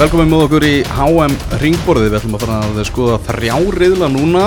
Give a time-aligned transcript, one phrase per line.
[0.00, 4.44] Velkomin með okkur í HM Ringborðið, við ætlum að fara að skoða þrjá riðla núna.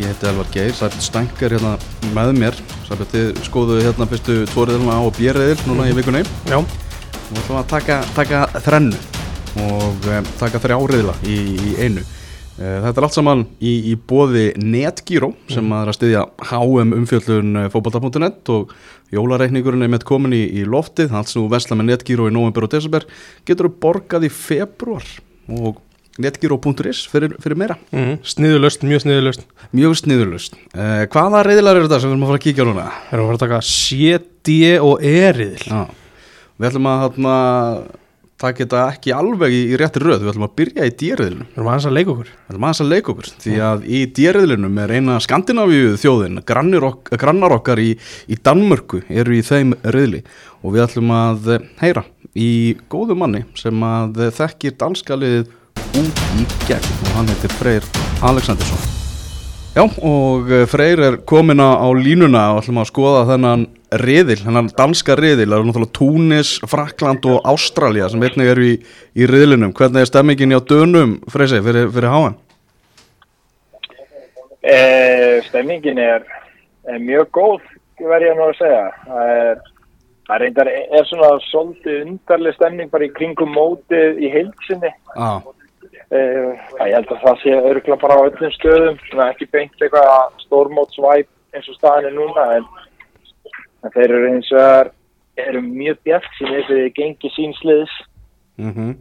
[0.00, 1.74] Ég heiti Elvar Geir, Sæbjörn Stænker hérna
[2.16, 2.56] með mér.
[2.86, 6.22] Sæbjörn, þið skoðuðu hérna fyrstu tvo riðluna á og björriðil núna í vikunni.
[6.48, 6.62] Já,
[7.26, 9.02] Við ætlum að taka, taka þrennu
[9.66, 12.06] og um, taka þrjá riðla í, í einu.
[12.56, 16.24] Uh, Þetta er allt saman í, í bóði Netgyro sem að er að styðja
[16.54, 18.72] HM umfjöllun fótbolta.net og
[19.14, 22.72] jólareikningurinn er með komin í, í loftið sem þú vesla með Netgyro í november og
[22.74, 23.06] desember.
[23.46, 25.06] Getur þú borgað í februar
[25.46, 25.82] og
[26.22, 27.76] netgyro.is fyrir, fyrir meira?
[27.92, 29.44] Mm, sniðulöst, mjög sniðulöst
[29.76, 32.68] mjög sniðurlust uh, hvaða riðlar eru þetta sem við erum að fara að kíkja á
[32.70, 32.86] núna?
[33.10, 35.82] Það er að fara að taka C, D og E-riðil Já,
[36.56, 37.36] við ætlum að hérna,
[38.40, 41.60] taka þetta ekki alveg í, í rétti röð, við ætlum að byrja í dýrriðlunum Við
[41.60, 42.32] erum aðeins að leika okkur.
[42.32, 47.12] Við ætlum aðeins að leika okkur því að í dýrriðlunum er eina Skandinavíu þjóðin ok
[47.16, 47.94] grannar okkar í,
[48.28, 50.20] í Danmörku eru í þeim riðli.
[50.60, 52.04] Og við ætlum að eh, heyra
[52.36, 52.50] í
[52.92, 55.48] góðu manni sem að þekkir danska liðið
[56.02, 56.92] út í gegn.
[57.06, 57.88] Og hann heitir Freyr
[58.26, 58.92] Alexandersson.
[59.76, 64.38] Já, og eh, Freyr er komin á á línuna og ætlum að skoða þennan riðil,
[64.42, 68.74] þennan danska riðil, það eru náttúrulega Túnis, Frakland og Ástralja sem einnig eru í,
[69.14, 69.74] í riðlinum.
[69.76, 72.36] Hvernig er stemmingin hjá dönum, Freysi, fyrir, fyrir háan?
[74.66, 76.26] Eh, stemningin er,
[76.90, 77.66] er mjög góð,
[78.02, 78.86] verð ég nú að segja.
[79.06, 79.60] Það er,
[80.26, 84.90] það reyndar, er svona svolítið undarleg stemning bara í kringum mótið í heilsinni.
[85.14, 85.30] Já,
[86.06, 86.50] Eh,
[86.86, 91.26] ég held að það sé örgulega bara á öllum stöðum, svona ekki beint eitthvað stórmótsvæp
[91.56, 92.68] eins og staðin er núna, en,
[93.86, 94.92] en þeir eru eins og er,
[95.46, 97.96] eru mjög bjart sín fyrir gengi sínsliðs
[98.60, 98.92] mhm,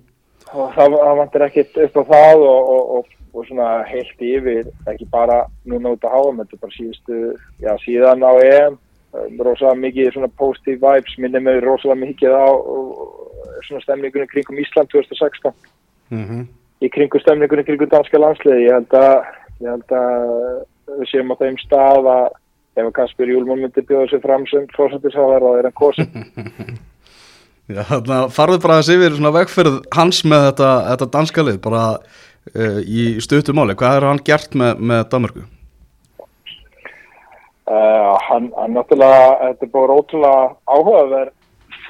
[0.54, 4.72] og það, það vantir ekkert upp á það og, og, og, og svona heilt yfir,
[4.92, 7.22] ekki bara núna út að háum, þetta er bara síðustu,
[7.64, 8.78] já síðan á EM,
[9.40, 12.48] rosalega mikið svona positive vibes, minnum við rosalega mikið á
[13.66, 15.52] svona stemningunum kringum Ísland 2016
[16.14, 16.46] mhm,
[16.84, 19.30] í kringu stemningunni kringu danska landsliði ég held að,
[19.64, 22.26] ég held að við séum á þeim stað að
[22.76, 26.12] ef Kasper Júlmann myndi bjóða sér fram sem fórsættisháðar og er hann kosin
[27.66, 31.56] Já, þannig að farðu bara að yfir svona vegferð hans með þetta, þetta danska lið,
[31.64, 33.74] bara uh, í stuttumáli.
[33.80, 35.48] Hvað er hann gert með, með Danmörku?
[37.70, 41.34] uh, hann, hann náttúrulega þetta er bara ótrúlega áhugaverð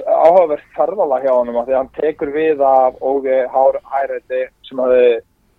[0.05, 5.05] áhugaverð ferðala hjá honum af því hann tekur við af Ógi Hár Hærætti sem hafi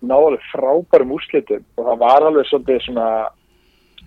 [0.05, 3.07] náðuleg frábærum úrslitum og það var alveg svolítið svona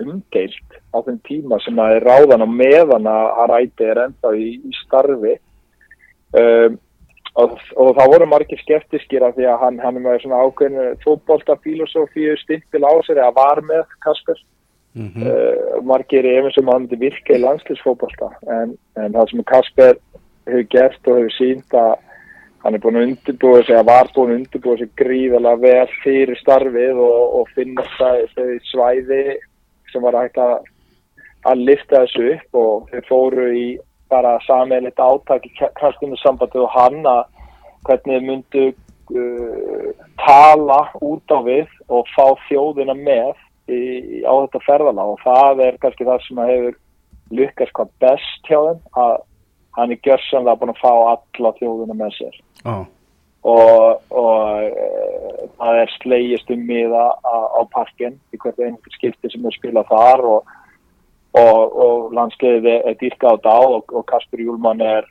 [0.05, 4.47] umdeilt á þeim tíma sem að er ráðan og meðan að Hærætti er ennþá í,
[4.61, 5.35] í starfi.
[6.31, 6.79] Um,
[7.39, 10.87] og, og það voru margir skeptiskir af því að hann, hann er með svona ákveðinu
[11.05, 14.41] fótbolta filosófíu stimpil á sér eða var með Kasper.
[14.99, 20.01] Mm uh, margir efins sem hann myndi virka í landslýsfótbolta en, en það sem Kasper
[20.51, 21.93] hefur gert og hefur sínt að
[22.65, 26.41] hann er búin að undirbúa sig að var búin að undirbúa sig gríðalega vel fyrir
[26.41, 29.23] starfið og, og finna þau svæði
[29.93, 30.61] sem var hægt að
[31.49, 33.67] að lifta þessu upp og þau fóru í
[34.11, 37.23] bara sameilitt átak í kastinu sambandi og hann að
[37.87, 38.65] hvernig þau myndu
[39.15, 39.89] uh,
[40.21, 43.33] tala út á við og fá þjóðina með
[43.71, 43.81] í,
[44.27, 46.79] á þetta ferðala og það er kannski það sem hefur
[47.41, 49.19] lykkast hvað best hjá þeim að
[49.79, 52.41] hann er gjörsanlega búin að fá alla þjóðina með sér.
[52.65, 52.75] Já,
[53.43, 54.89] og, og e,
[55.57, 60.25] það er slegist um miða á, parkinn í hvert einhver skipti sem er spilað þar
[60.29, 60.57] og,
[61.41, 65.09] og, og landsliðið er, dýrka á dag og, og Kasper Júlmann er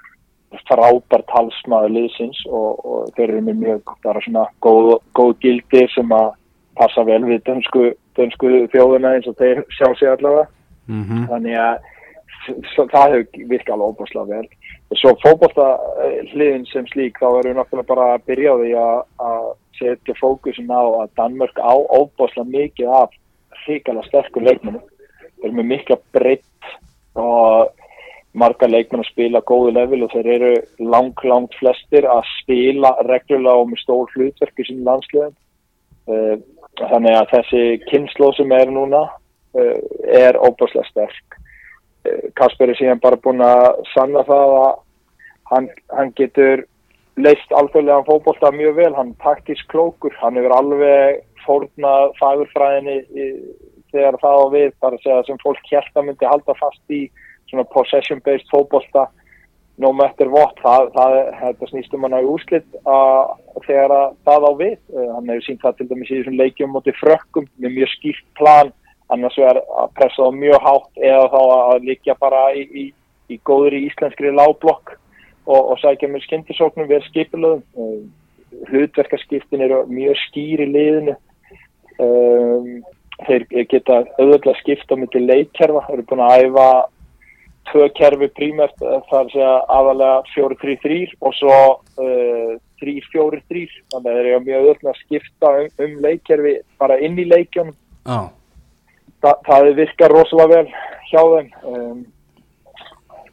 [0.69, 3.95] frábær talsmaður liðsins og, og þeir eru með mjög
[4.25, 6.31] svona góð, góð gildi sem að
[6.79, 10.47] passa vel við dönsku, dönsku þjóðina eins og þeir sjá sig allavega.
[10.90, 11.90] Mhm, þannig að
[12.75, 14.47] það hefur virkað alveg óbúslega vel.
[14.89, 15.67] Og svo fótbolta
[16.33, 19.49] hliðin sem slík þá erum við náttúrulega bara að byrja á því að,
[19.79, 23.13] setja fókusin á að Danmörk á óbúslega mikið af
[23.63, 24.81] hrikalega sterkur leikmennu
[25.40, 26.72] þeir eru með mikla breytt
[27.19, 27.69] og
[28.40, 30.52] marga leikmenn að spila góðu level og þeir eru
[30.84, 35.35] lang, langt flestir að spila reglulega og með stór hlutverk í sínum landsliðum.
[36.09, 36.35] Uh,
[36.79, 39.75] þannig að þessi kynnslóð sem er núna uh,
[40.11, 41.39] er óbúslega sterk
[42.40, 44.69] Kasper er síðan bara búin að sanna það að
[45.51, 46.66] hann, hann getur
[47.19, 52.99] leist alþjóðlega fótbolta mjög vel, hann taktisk klókur, hann hefur alveg fórnað fagurfræðinni
[53.91, 57.07] þegar það á við, bara segja sem fólk hérta myndi halda fast í
[57.49, 59.07] svona possession based fótbolta.
[59.79, 63.29] No matter what, það, það, þetta snýst um hann á úrslit að
[63.63, 66.73] þegar að það á við, uh, hann hefur sínt það til dæmis í þessum leikjum
[66.75, 68.73] moti frökkum með mjög skýrt plan,
[69.14, 72.85] annars er að pressa það mjög hátt eða þá að líka bara í, í,
[73.34, 74.96] í góðri íslenskri láblokk
[75.50, 77.66] og, og sækja með skyndisóknum við skipilöðum.
[77.73, 78.00] Uh,
[78.70, 81.17] hlutverkaskiptin eru mjög skýr í liðinu.
[82.00, 82.79] Um,
[83.28, 86.70] þeir geta auðvitað skipta á milli leikkerfa, þeir eru búin að æfa
[87.70, 91.58] tvö kerfi það er að segja aðalega 4-3-3 og svo
[92.02, 97.20] uh, 3-4-3 þannig að þeir eru mjög auðvitað að skipta um, um leikkerfi bara inn
[97.20, 97.76] í leikjunum.
[98.08, 98.20] Já,
[99.19, 100.71] Þa, það virkar rosalega vel
[101.09, 101.49] hjá þeim.
[101.67, 102.01] Um,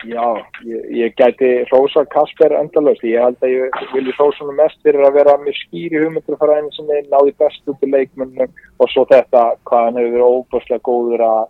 [0.06, 0.24] já,
[0.66, 5.06] ég, ég gæti Rósa Kasper endalust, ég held að ég vilji Rósa hann mest fyrir
[5.06, 8.50] að vera með skýri hugmyndur fyrir einu sem er náði best út í leikmennum
[8.82, 11.44] og svo þetta hvað hann hefur verið óbúslega góður að,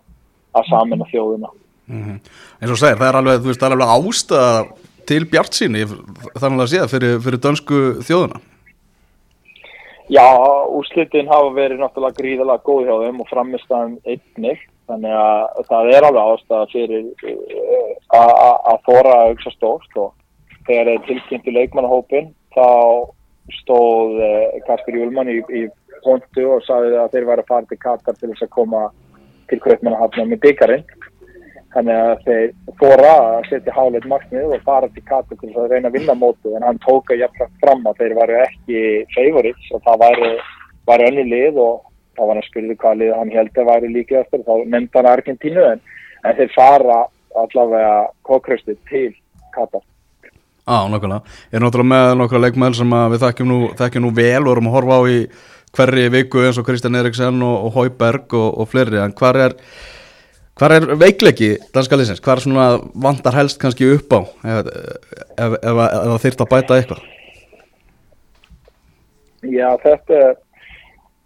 [0.57, 1.53] að samina þjóðina.
[1.87, 2.19] Mm
[2.57, 4.51] eins og þú segir, það er alveg, þú veist, það alveg ástæða
[5.07, 8.41] til bjart síni þannig að séð fyrir, fyrir dönsku þjóðuna
[10.07, 10.23] Já,
[10.71, 16.07] úrslitin hafa verið náttúrulega gríðalega góð hjá þeim og framistæðan einnig, þannig að það er
[16.07, 18.35] alveg ástæða fyrir uh,
[18.71, 19.97] að- þóra að hugsa stórt.
[19.99, 20.13] Og
[20.69, 22.67] þegar þeir tilkynntu leikmannahópin þá
[23.59, 25.65] stóð uh, Kasper Júlmann í, í
[26.05, 28.85] pontu og sagði að þeir væri að fara til Katar til þess að koma
[29.51, 30.87] til Kaupmannahafna með byggarinn
[31.75, 35.91] þannig að þeir þóra að setja háleit markmið og fara til Katar til að reyna
[35.91, 36.55] að vinna mótið.
[36.57, 38.85] En hann tóka jafnframt fram að þeir væri ekki
[39.15, 40.31] favorites og það væri,
[40.89, 41.75] væri önnu lið og
[42.17, 45.11] þá var hann að spyrja hvað lið hann held að væri líkið þá nefndi hann
[45.11, 45.85] Argentínu en,
[46.23, 47.03] en þeir fara
[47.37, 47.93] allavega
[48.25, 49.11] kókröstu til
[49.53, 49.83] Katar.
[50.67, 51.21] Já, nokkulega.
[51.51, 54.67] Ég er náttúrulega með nokkra leikmenn sem við þekkjum nú, þekkjum nú vel og erum
[54.67, 55.19] að horfa á í
[55.77, 59.55] hverri viku eins og Kristján Eriksen og, og Hauberg og, og fleiri, en hvar er
[60.57, 62.23] hvar er veikleiki danska liðsins?
[62.23, 62.67] Hvar svona
[62.97, 64.19] vantar helst kannski upp á
[64.57, 64.71] ef,
[65.37, 67.05] það þyrft að bæta eitthvað?
[69.47, 70.37] Já, þetta er,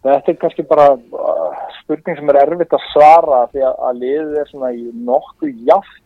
[0.03, 4.39] þetta er kannski bara uh, spurning sem er erfitt að svara því að, að liðið
[4.41, 5.99] er svona í nokkuð jaft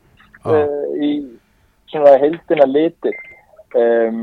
[0.46, 0.54] Já.
[0.54, 1.12] uh, í
[1.92, 3.24] svona heildina litið.
[3.76, 4.20] Um,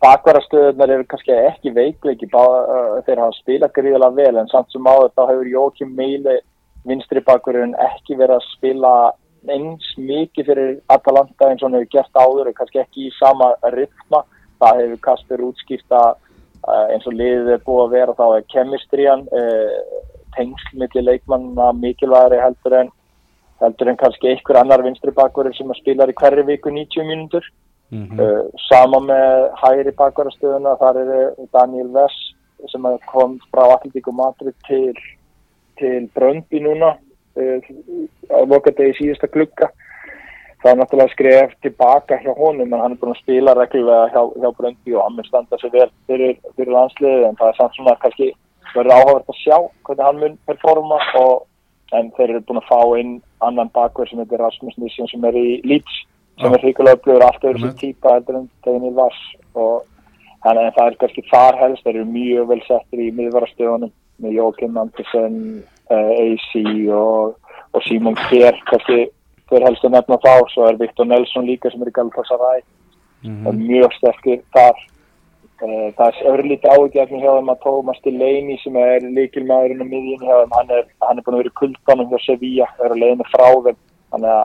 [0.00, 4.86] bakvarastöðunar eru kannski ekki veikleiki, bá, uh, þeir hafa spilað gríðilega vel en samt sem
[4.88, 6.38] áður þá hefur Jókim Meili
[6.88, 8.94] vinstri bakverðin ekki verið að spila
[9.50, 13.52] eins mikið fyrir Atalanta eins og hann hefur gert áður og kannski ekki í sama
[13.74, 14.22] rytma.
[14.62, 16.02] Það hefur Kasper útskýrta
[16.64, 19.74] eins og liðið er búið að vera þá er kemistrian uh,
[20.36, 22.92] tengsl milli leikmanna mikilvægari heldur en
[23.60, 27.52] heldur en kannski einhver annar vinstri bakverður sem að spilar í hverju viku 90 mínútur
[27.92, 31.10] Mm uh, sama með hægri bakverðarstöðuna þar er
[31.52, 32.16] Daniel Vess
[32.72, 34.96] sem kom frá Atletíku Madrid til,
[35.80, 37.72] til Bröndby núna uh,
[38.30, 39.70] á lokadegi síðasta klukka
[40.64, 44.22] það er náttúrulega skref tilbaka hjá honum en hann er búin að spila reglulega hjá,
[44.40, 47.76] hjá Bröndby og hann mun standa sig vel fyrir, fyrir landsliðið en það er samt
[47.76, 48.30] svona kannski
[48.72, 51.44] verður áhugavert að sjá hvernig hann mun performa og,
[51.94, 53.12] en þeir eru búin að fá inn
[53.44, 55.98] annan bakverð sem heitir Rasmus Nissjón sem er í Leeds
[56.40, 56.56] sem Já.
[56.56, 57.82] er hrigalega upplifur alltaf þessi Einmitt.
[57.82, 59.20] típa heldur en Daniel Vass
[59.54, 59.84] og
[60.42, 64.38] þannig að það er kannski þar helst þeir eru mjög vel settir í miðvarastöðunum með
[64.38, 65.36] Jókim Andersen
[65.90, 66.50] uh, AC
[66.94, 67.36] og,
[67.74, 68.58] og Simon Kjær.
[68.70, 69.08] Kannski
[69.50, 72.64] þeir helst að nefna þá svo er Viktor Nelson líka sem er í Galatasaray.
[73.24, 73.46] Mhm.
[73.48, 74.80] og mjög sterkir þar.
[75.64, 80.26] Uh, það er örlítið áhugjafn hjá þeim að Thomas Delaney sem er líkilmaðurinn á miðjunni
[80.26, 83.00] hjá þeim hann er, hann er búin að vera í kuldanum hjá Sevilla er að
[83.00, 83.78] leiðinu frá þeim.
[84.12, 84.44] Þannig að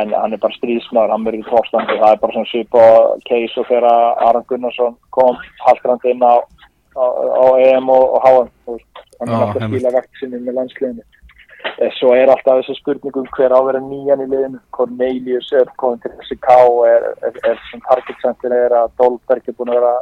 [0.00, 3.24] en hann er bara stríðsmaður, hann verður í tókstandi það er bara svona svip og
[3.28, 3.86] case og þegar
[4.26, 6.34] Aron Gunnarsson kom haldrandi inn á,
[6.94, 8.78] á, á EM og, og HM
[9.24, 9.80] alltaf að einmitt.
[9.80, 11.04] skila vekt sinni með landsliðinu.
[11.74, 14.60] Eh, svo er alltaf þessi spurningum hver á að vera nýjan í liðinu.
[14.76, 16.58] Cornelius er komin til þessi K
[16.90, 19.94] er, er, er sem target center er að Dolberg er búin að vera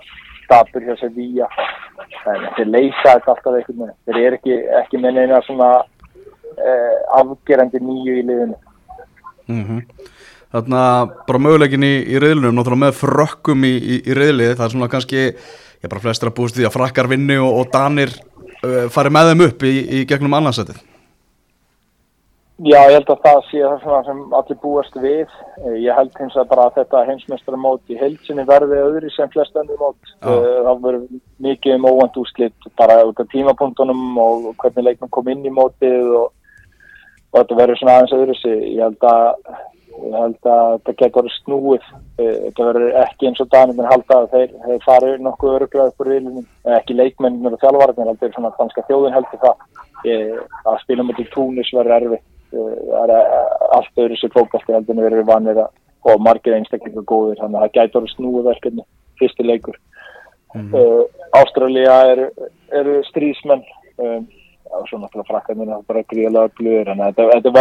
[0.42, 1.46] stabur hjá sér víja
[2.28, 3.96] en þeir leysa þetta alltaf einhvern veginn.
[4.08, 5.70] Þeir eru ekki, ekki með neina svona
[6.58, 8.60] eh, afgerandi nýju í liðinu.
[9.50, 9.82] Mm
[10.52, 14.66] Þannig að bara möguleikin í, í reyðlunum, náttúrulega með frökkum í, í, í reyðlið, það
[14.66, 15.22] er svona kannski,
[15.82, 18.14] ég bara flestir að búist því að frakkar vinni og, og danir
[18.62, 20.80] uh, fari með þeim upp í, í gegnum annarsætið.
[22.62, 25.30] Já, ég held að það sé það sem allir búast við.
[25.64, 29.30] Eh, Ég held hins að bara að þetta heimsmeistara mót í heilsinni verði öðru sem
[29.32, 30.12] flest öndur mót.
[30.20, 31.08] Eh, Það verður
[31.42, 36.12] mikið um óvænt úrslit bara út af tímapunktunum og hvernig leikmenn kom inn í mótið
[36.20, 36.28] og,
[37.32, 38.62] og þetta verður svona aðeins öðru sig.
[38.76, 39.58] Ég held að,
[39.92, 41.86] ég held að þetta getur snúið.
[42.18, 46.00] Eh, Þetta verður ekki eins og Danir halda að þeir, þeir fari nokkuð öruglega upp
[46.04, 46.46] úr viljum.
[46.78, 49.66] Ekki leikmennir og þjálfvarnir, heldur svona danska þjóðin heldur það.
[50.04, 53.12] Ég, að spila mútið túnis verður erfitt það er
[53.72, 55.70] allt öðru sér fókbalti heldur en erum vanir að
[56.02, 58.86] og margir einstaklingar góðir þannig að það orðið snúið verkefni
[59.20, 59.78] fyrsti leikur
[60.52, 60.74] Mhm.
[60.76, 62.26] uh, Ástralja eru
[62.76, 63.62] er strísmenn
[64.04, 64.26] um,
[64.78, 67.52] og svo náttúrulega frakkarnir er bara gríðlega blöður en þetta, þetta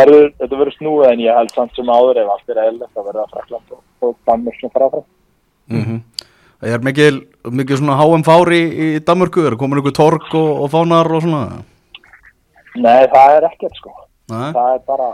[0.57, 3.75] verður snúið en ég held samt sem áður ef allt er eðlilegt að verða Frakland
[3.75, 5.09] og, og Danmörk sem fara áfram
[5.71, 6.01] Mm
[6.61, 9.41] Er mikil, mikil svona HM fári í, í Danmörku?
[9.49, 11.63] Er komin ykkur torg og, og fánar og svona?
[12.77, 13.93] Nei, það er ekkert sko.
[14.29, 14.51] Nei?
[14.53, 15.07] Það er bara,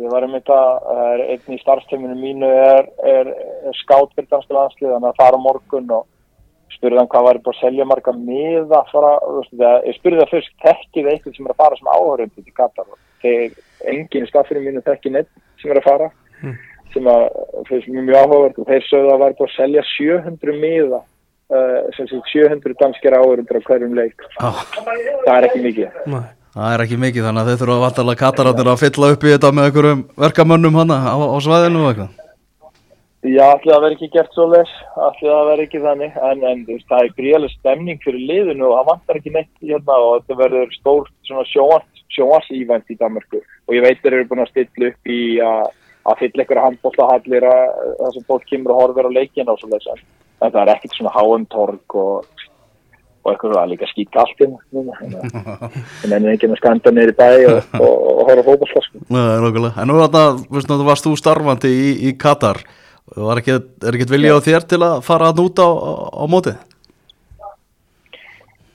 [0.00, 3.28] við varum það er einn í starfstömminu mínu er, er,
[3.68, 6.08] er skátt fyrir danska landslið, þannig að fara morgun og
[6.76, 9.12] spurði hann hvað væri búin að selja marga miða fara,
[9.86, 12.98] ég spurði það fyrst, þekkið eitthvað sem er að fara sem áhörðum til Katar og
[13.24, 13.54] þeir,
[13.92, 15.30] enginn í staffinu mínu þekki neitt
[15.62, 16.10] sem er að fara,
[16.94, 17.24] sem að,
[17.68, 21.00] finnst mér mjög áhugavert og þeir sögðu að væri búin að selja 700 miða,
[21.54, 24.28] uh, sem sé 700 danskir áhörðundur á hverjum leik.
[24.38, 24.50] Já,
[25.26, 25.98] Það er ekki mikið.
[26.14, 26.22] Nei.
[26.54, 29.52] það er ekki mikið þannig að þeir þurfa vantarlega katararnir að fylla upp í þetta
[29.54, 32.19] með einhverjum verkamönnum hana á, á svæðinu eitthvað.
[33.20, 36.60] Já, allir það verði ekki gert svo les, allir það verði ekki þannig, en, en
[36.64, 40.38] veist, það er gríðalega stemning fyrir liðinu og það vantar ekki neitt hérna og þetta
[40.38, 44.88] verður stórt svona sjóans, sjóans í Danmarku og ég veit þeir eru búin að stilla
[44.88, 45.68] upp í að,
[46.08, 49.72] að fylla einhverja handbóltahallir að það sem fólk kemur og horfir á leikina og svo
[49.74, 50.02] les, en
[50.40, 52.42] þetta er ekkert svona HM-torg og,
[53.20, 57.80] og eitthvað það er líka skýt galtinn, en enn ekki að skanda í bæ og,
[57.84, 59.06] og, og horfa fókbalska, sko.
[59.12, 59.76] Nei, nokkulega.
[59.84, 62.64] En nú varst þú starfandi í, í Katar.
[63.16, 66.24] Var ekki, er ekki vilja á þér til að fara að núta á, á, á
[66.30, 66.60] mótið?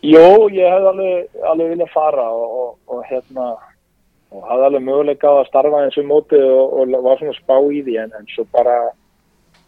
[0.06, 3.48] Jó, ég hef alveg, alveg viljað fara og, og, og hérna
[4.36, 7.56] og hafði alveg möguleika á að starfa eins um móti og, og var svona spá
[7.72, 8.75] í því en, en svo bara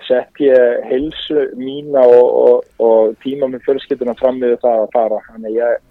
[0.03, 5.23] sett ég heilsu mína og, og tíma með fjölskylduna fram með það að fara.
[5.31, 5.81] Þannig ég,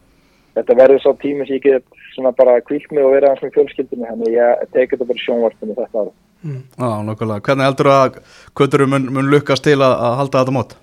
[0.60, 3.56] þetta verður svo tími sem ég get svona bara kvílt mig og vera hans með
[3.56, 6.14] fjölskylduna þannig ég teki þetta bara sjónvarpinu þetta ára
[6.44, 7.42] Já, nokkulega.
[7.42, 8.18] Hvernig heldur að
[8.56, 10.74] kvöldurum mun, mun lukkast til að, að halda þetta mót?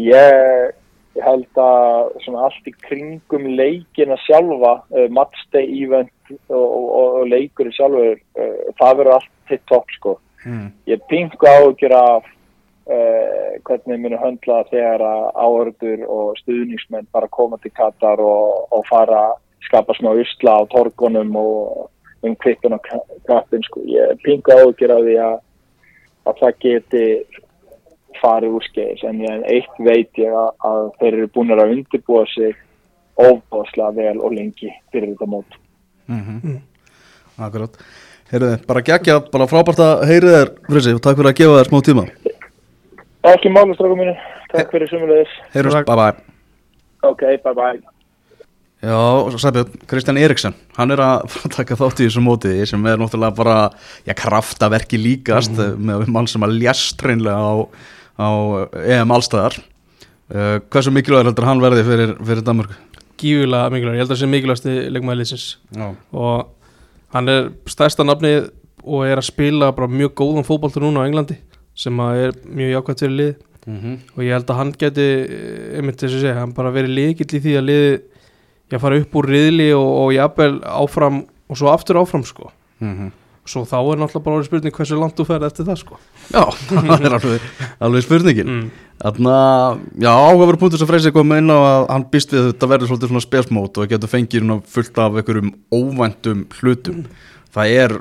[0.00, 0.72] Ég,
[1.18, 7.30] ég held að svona allt í kringum leikina sjálfa, uh, matchday event og, og, og
[7.30, 10.18] leikur sjálfur, uh, það verður allt til topp sko.
[10.46, 10.68] Mm.
[10.88, 15.04] Ég pingu áhugjur af uh, hvernig munu höndla þegar
[15.36, 20.62] áhörður og stuðningsmenn bara koma til Katar og, og fara að skapa smá usla á
[20.72, 21.90] torgunum og
[22.26, 22.88] um klippin og
[23.28, 23.84] kappin sko.
[23.88, 25.36] Ég pingu áhugjur af því að,
[26.28, 27.04] að það geti
[28.20, 32.26] farið úr skeiðis en ég, eitt veit ég að, að þeir eru búin að undirbúa
[32.34, 32.58] sig
[33.20, 35.60] óbáslega vel og lengi fyrir þetta mót.
[36.10, 36.60] Mm
[37.40, 37.78] Akkurát.
[38.30, 41.70] Heyrðu bara geggja, bara frábært að heyri þér, Frissi, og takk fyrir að gefa þér
[41.70, 42.04] smá tíma.
[43.30, 44.12] Ekki máli, strákum mínu.
[44.52, 45.32] Takk fyrir sumulegis.
[45.54, 46.12] Heyrðu, bye bye.
[47.08, 47.99] Ok, bye bye.
[48.80, 53.00] Já, og Sæbjörn, Kristján Eriksson, hann er að taka þátt í þessu móti sem er
[53.00, 53.56] náttúrulega bara,
[54.08, 57.52] já, kraftaverki líkast með mann sem að ljast reynlega á,
[58.16, 58.28] á
[58.80, 59.58] EM allstæðar.
[60.30, 62.78] Uh, hversu mikilvægur heldur hann verði fyrir, fyrir Danmörku?
[63.20, 65.46] Gífulega mikilvæg, ég held að það sé mikilvægasti leikmaðliðsins
[65.76, 65.86] Já.
[66.16, 68.48] og hann er stærsta nafnið
[68.86, 71.36] og er að spila bara mjög góðan fótboltur núna á Englandi
[71.76, 73.96] sem er mjög jákvæmt fyrir lið Mm -hmm.
[74.16, 77.28] og ég held að hann geti eh, einmitt þess að segja, hann bara verið líkill
[77.36, 78.00] í því að liði
[78.76, 83.10] ég fara upp úr riðli og, og jafnvel áfram og svo aftur áfram sko Mm
[83.50, 85.98] svo þá er náttúrulega bara spurning hversu langt þú ferð eftir það sko
[86.30, 87.46] Já, það er alveg,
[87.82, 88.50] alveg spurningin.
[88.50, 88.68] mm.
[89.00, 92.48] Þannig að, já, áhugaveru punktur sem Freysi kom inn á að hann býst við að
[92.50, 97.00] þetta verður svolítið svona spesmót og getur fengið fullt af einhverjum óvæntum hlutum.
[97.50, 97.94] Það er,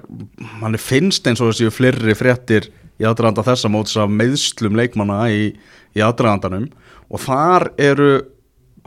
[0.59, 2.67] hann er finnst eins og þessi fleiri fréttir
[2.99, 5.53] í aðdraðanda þessa móts af meðslum leikmanna í,
[5.95, 6.67] í aðdraðandanum
[7.09, 8.11] og þar eru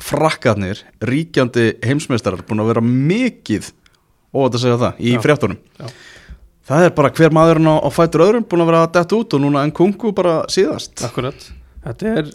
[0.00, 3.72] frakkarnir, ríkjandi heimsmeistarar búin að vera mikið
[4.32, 5.20] óvægt að segja það í Já.
[5.26, 5.58] fréttunum.
[5.78, 5.90] Já.
[6.62, 9.42] Það er bara hver maðurinn á, á fætur öðrum búin að vera detta út og
[9.42, 11.02] núna en kungu bara síðast.
[11.04, 11.48] Akkurat,
[11.84, 12.30] þetta er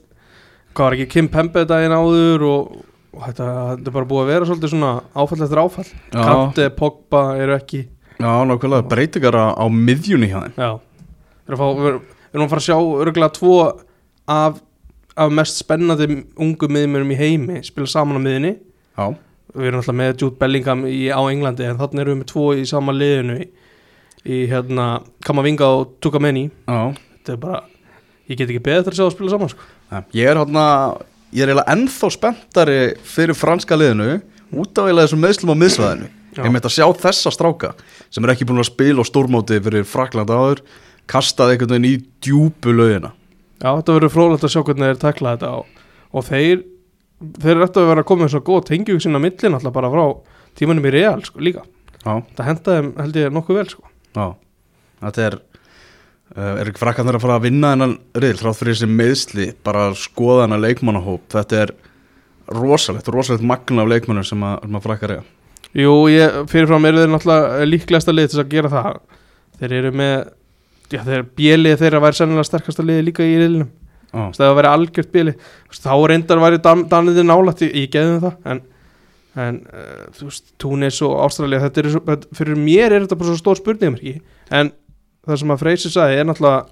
[0.77, 2.75] hvað var ekki Kim Pembe daginn áður og,
[3.15, 3.47] og þetta,
[3.77, 5.87] þetta er bara búið að vera svolítið svona áfall eftir áfall.
[6.13, 7.87] Kante, Pogba eru ekki
[8.17, 10.69] Já, nákvæmlega, breytingar á, miðjunni hjá þeim Já,
[11.47, 11.59] við
[12.33, 13.57] erum að fara að sjá örgulega tvo
[14.27, 14.57] af,
[15.17, 18.53] af mest spennandi ungu miðjumunum í heimi spila saman á miðjunni.
[18.97, 19.05] Já,
[19.57, 22.45] við erum alltaf með Jude Bellingham í, á Englandi en þannig erum við með tvo
[22.57, 23.47] í sama liðinu í,
[24.27, 24.87] í hérna
[25.25, 27.61] Kamavinga og Tukameni þetta er bara,
[28.29, 29.69] ég get ekki beðið eftir að sjá að spila saman sko.
[30.17, 30.65] Ég er hérna,
[31.31, 34.19] ég er eiginlega ennþá spenntari fyrir franska liðinu
[34.53, 36.09] út af eiginlega þessum meðslum á miðsvæðinu.
[36.37, 37.71] Ég meint að sjá þessa stráka
[38.13, 40.61] sem er ekki búin að spila á stórmóti fyrir Frakland áður
[41.09, 43.13] kastaði einhvern veginn í djúpu lögina
[43.57, 46.63] Já, þetta verður frólægt að sjá hvernig þeir tekla þetta og, og þeir
[47.41, 50.03] þeir eftir að vera að koma með svo góð tengjum sinna millin alltaf bara frá
[50.57, 51.63] tímanum í Real sko, líka,
[52.03, 53.87] Já, það hendaði þeim held ég nokkuð vel sko.
[54.17, 54.27] já.
[55.01, 55.35] Þetta er,
[56.35, 59.83] uh, er ekki Frakland að fara að vinna þennan riðl þrátt fyrir þessi meðsli bara
[59.97, 61.25] skoða hennar leikmannahóp.
[61.33, 61.73] Þetta er
[62.57, 65.25] rosalegt, rosalegt magna af leikmannum sem að, að frakkar eiga.
[65.77, 68.99] Jú, ég, fyrirfram eru þeir náttúrulega líklegasta lið til að gera það.
[69.59, 70.15] Þeir eru með
[70.93, 73.69] já, þegar bjelið þeirra væri sennilega sterkasta liði líka í riðlinum.
[74.07, 75.33] Já, Þú veist, það væri algjört bili
[75.83, 78.61] þá reyndar væri Dan Daniði nálætt ég, geði það en,
[79.43, 83.33] en uh, þú veist, Túnis og Ástralja þetta er þetta- fyrir mér er þetta bara
[83.33, 84.15] svo stór spurningamerki
[84.55, 84.71] en
[85.27, 86.63] það sem að Freysi sagði er náttúrulega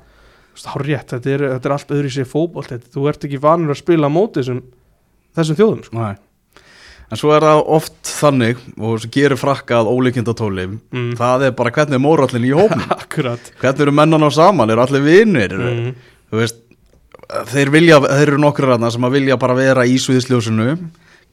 [0.71, 2.29] hár rétt, þetta er, þetta er allt öðru í sig
[2.71, 4.61] þetta, þú ert ekki vanur að spila móti þessum,
[5.35, 5.97] þessum þjóðum sko.
[7.11, 11.11] En svo er það oft þannig og sem gerir frakka að ólíkindatóli mm.
[11.19, 12.53] það er bara hvernig er mórallin í
[12.97, 13.51] akkurat.
[13.61, 15.89] Hvernig eru mennan á saman, eru allir vinnir mm.
[16.31, 16.61] þú veist
[17.51, 20.75] þeir vilja, þeir eru nokkur rannar sem að vilja bara vera í sviðsljósinu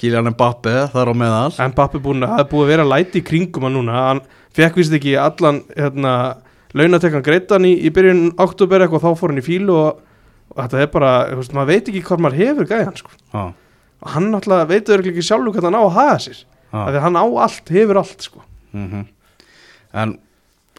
[0.00, 1.50] Kylian Mbappe þar á meðal.
[1.62, 3.98] En Bappi búin að búið að vera læti í kringum hann núna.
[4.08, 4.22] Hann
[4.56, 6.14] fekk vist ekki allan hérna,
[6.76, 10.00] launatekkan greittan í, í byrjun oktober eitthvað þá fór hann í fílu og,
[10.54, 13.14] og þetta er bara, veist, maður veit ekki hvað maður hefur gæðan sko.
[13.34, 13.44] Já,
[14.02, 17.00] og hann náttúrulega veitur ekki sjálfur hvað hann á að haga sér já af því
[17.06, 18.44] hann á allt, hefur allt sko.
[18.72, 19.02] mm
[19.92, 20.14] En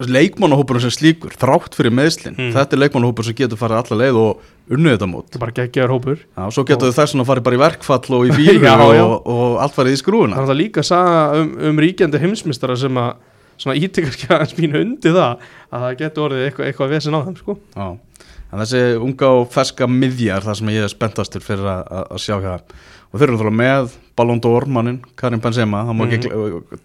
[0.10, 2.50] leikmannahópurinn sem slíkur, þrátt fyrir meðslin Mm.
[2.56, 4.40] þetta er leikmannahópur sem getur farið alla leið og
[4.74, 7.44] unnið þetta mót þetta er bara geggjaður hópur Já, svo getur þau þess að farið
[7.46, 8.32] bara í verkfall og í
[8.66, 9.04] já.
[9.06, 12.24] og, og allt farið í skrúuna það er það líka að saga um, um ríkjandi
[12.26, 16.90] heimsmystara sem að ítekar ekki aðeins mínu undir það að það getur orðið eitthvað, eitthvað
[16.98, 17.58] vesen á þeim sko.
[18.54, 22.36] En þessi unga og ferska miðja er það sem ég er spenntastur fyrir að, sjá
[22.38, 25.84] hér og þeir eru náttúrulega með Ballon d'Or mannin, Karim Benzema.
[25.88, 26.84] Það má ekki mm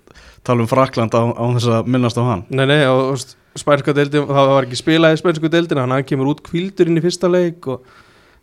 [0.49, 2.43] tala um Frakland á, á þess að minnast á hann.
[2.49, 6.31] Nei, nei, og og spænska deildin, það var ekki spilað í spænsku deildina, hann kemur
[6.33, 7.89] út kvildur inn í fyrsta leik og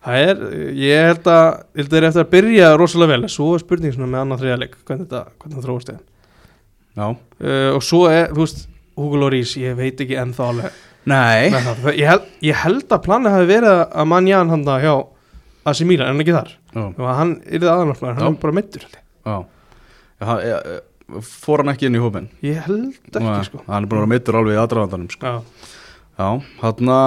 [0.06, 0.42] það er,
[0.76, 1.48] ég held að,
[1.80, 4.42] ég held að þeir eru eftir að byrja rosalega vel, svo er spurning með annan
[4.42, 6.04] þriða leik, hvernig þetta, hvernig það þróast eða.
[6.96, 8.62] Já, Uh, og svo er, þú veist,
[8.96, 11.92] Hugo Lloris, ég veit ekki ennþá alveg nei það.
[12.00, 14.94] Ég held, ég held að planið hafi verið að Manjan hann það hjá
[15.66, 16.52] AC Milan, en ekki þar.
[16.76, 18.84] Já, Og að hann yrði aðanarflæður, hann er bara mittur,
[19.26, 19.46] hann-
[20.44, 20.80] eh, eh,
[21.22, 23.60] Fór hann ekki inn í hópin Ég held ekki, sko.
[23.68, 25.22] Hann er búin að vera meittur alveg í aðdrafandanum sko.
[25.26, 25.42] Já,
[26.18, 26.30] Já,
[26.62, 27.00] þarna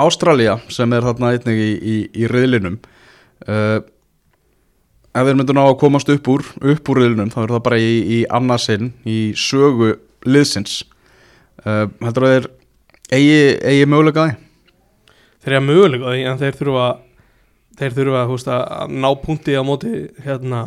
[0.00, 2.76] Ástralía sem er þarna einnig í, í, í riðlinum
[3.48, 3.80] uh,
[5.10, 7.80] ef þeir myndu ná að komast upp úr upp úr riðlinum þá er það bara
[7.82, 9.90] í, í annarsinn í sögu
[10.24, 10.84] liðsins
[11.66, 12.48] uh, heldur að þeir
[13.14, 14.36] eigi mögulega því
[15.40, 16.88] þeir eru mögulega á því, en þeir þurfa
[17.80, 19.92] þeir þurfa veist, að ná punkti á móti
[20.24, 20.66] hérna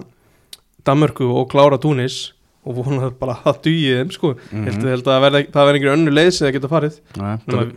[0.84, 4.34] Danmörku og klára Túnis og vona það bara að það dugi þeim sko.
[4.52, 4.88] Mm -hmm.
[4.90, 7.00] held að það verði- það verði einhver önnu leið sem það geta farið
[7.48, 7.74] það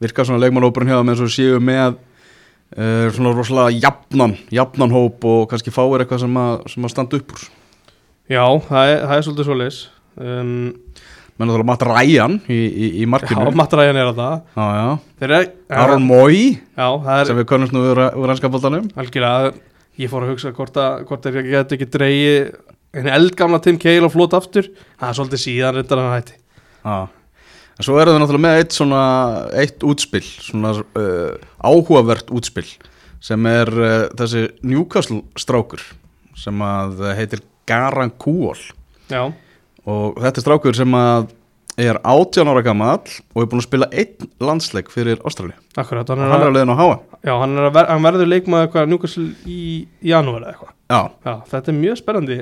[0.00, 1.94] virkar svona leikmannhópurinn hjá þeim eins og séu með
[2.78, 7.16] uh, svona rosalega jafnan jafnan hóp og kannski fáir eitthvað sem að, sem að standa
[7.20, 7.44] upp úr
[8.28, 9.80] já, það er, það er svolítið svo leiðis
[10.18, 10.74] um,
[11.38, 14.34] menn að það er Matt Ryan í, í, í já, markinu matræðan er að það
[14.54, 14.88] já, já.
[15.20, 15.48] þeir er,
[15.84, 16.42] Aron Mói
[16.78, 19.54] er sem við konumst nú úr, ennskapoltanum algjörlega
[20.00, 22.38] ég fór að hugsa hvort, að, hvort þeir geta ekki dreigi
[22.94, 24.70] en eldgamla Tim Cahill og flót aftur.
[25.00, 26.36] Það er svolítið síðan reyndar hann hætti.
[26.84, 26.96] Já,
[27.74, 29.04] en svo eru þau náttúrulega með eitt svona,
[29.62, 32.68] eitt útspill, svona uh, áhugavert útspill
[33.24, 35.82] sem er uh, þessi Newcastle strákur
[36.38, 38.58] sem að heitir Garan Kúol
[39.08, 39.30] já,
[39.90, 41.30] og þetta er strákur sem að
[41.84, 46.22] er 18 ára gammal og er búin að spila einn landsleik fyrir Ástrali akkurat hann
[46.22, 46.92] er, hann er að, leiðin á háa
[47.26, 49.56] já, hann, er ver, hann verður leikmaður eitthvað njúkasl í,
[49.98, 50.70] í janúar eitthvað.
[50.92, 52.38] Já, Já, þetta er mjög spennandi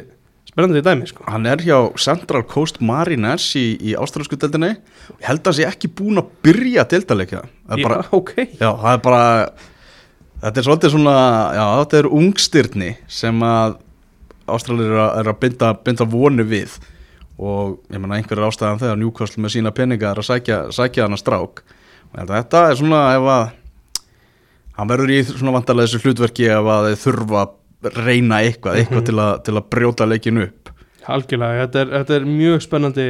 [0.53, 1.25] spennandi dæmi sko.
[1.33, 4.75] hann er hjá Central Coast Mariners í, í ástralsku deildinni.
[5.17, 8.35] Ég held að hann sé ekki búin að byrja deildaleikja það er Já, bara ok.
[8.61, 9.23] Já, það er bara
[10.43, 11.17] þetta er svolítið svona
[11.57, 13.79] já, þetta er ungstyrni sem að
[14.53, 16.75] Ástralir er er að binda, binda vonu við
[17.43, 21.19] og ég menna einhverjar ástæðan þegar Newcastle með sína peninga er að sækja, sækja hana
[21.19, 21.65] strák.
[22.13, 23.43] Og að þetta er svona ef að
[24.79, 29.07] hann verður í svona vantarlega þessu hlutverki ef að þeir þurfa að reyna eitthvað, eitthvað
[29.09, 30.73] til, að, til að brjóta leikin upp.
[31.13, 33.07] Algjörlega, þetta er, þetta er mjög spennandi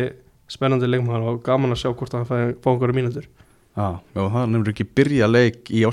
[0.53, 3.29] spennandi leikmaður og gaman að sjá hvort hann fá einhverju mínútur.
[3.73, 5.85] Já, það nefnir ekki byrja leik í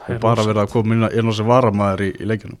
[0.00, 2.56] Það er og bara verið að koma inn, inn á sem varamæður í, í leikinu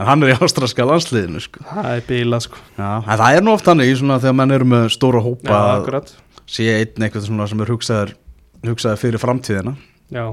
[0.00, 1.62] en hann er í ástralska landsliðinu sko.
[1.68, 2.60] það er bílað sko.
[2.78, 5.50] Já, en það er nú oft þannig í svona þegar menn eru með stóra hópa
[5.50, 6.12] Já, að akkurat.
[6.48, 8.14] sé einn eitthvað svona sem er hugsaður,
[8.66, 9.74] hugsaður fyrir framtíðina.
[10.10, 10.24] Já,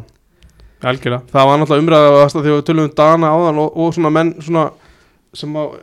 [0.87, 1.21] algjörlega.
[1.33, 4.33] Það var náttúrulega umræða að þegar við tölum um Dana áðan og, og svona menn
[4.39, 4.65] svona
[5.35, 5.77] sem að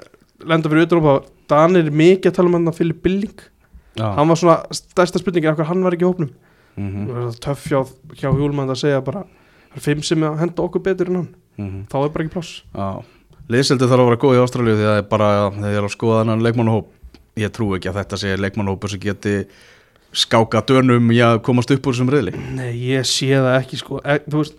[0.45, 1.19] lenda fyrir Utrópa
[1.51, 3.47] Danir er mikið að tala um hann að Philip Billing.
[3.95, 6.33] Já, hann var svona stærsta spurningin af hvað hann var ekki í hópnum.
[6.75, 7.85] Mm var töff hjá,
[8.19, 11.29] hjá hjúlmann að segja bara það er fimm sem að henda okkur betur en hann.
[11.59, 11.85] -hmm.
[11.91, 12.53] þá er bara ekki pláss.
[12.75, 13.05] Já,
[13.53, 15.89] liðseldi þarf að vera góð í Ástralíu því að það er bara, þegar ég er
[15.89, 16.93] að skoða þennan leikmannahóp
[17.45, 19.35] ég trú ekki að þetta sé leikmannahópur sem geti
[20.15, 23.99] skáka dönum í að komast upp úr þessum reyðli Nei, ég sé það ekki sko.
[24.07, 24.57] E, Þú veist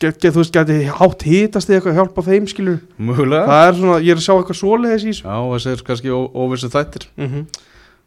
[0.00, 3.44] get, get, Þú veist, geti hátt hítast eða eitthvað hjálpa þeim skilur Mögulega.
[3.50, 5.26] Það er svona, ég er að sjá eitthvað svoleiðis í þessu.
[5.28, 7.08] Já, þessi er kannski óvissu þættir.
[7.20, 7.46] Mm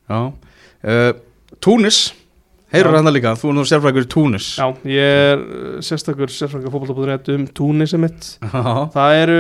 [0.09, 0.21] Já.
[0.79, 1.11] Uh,
[1.61, 1.99] Túnis
[2.69, 4.47] Heyrur hérna líka, þú er nú sérfrækur í Túnis.
[4.59, 9.39] Já, ég er uh, sérstakur sérfranga fótbolta.net um túnisi mitt það eru,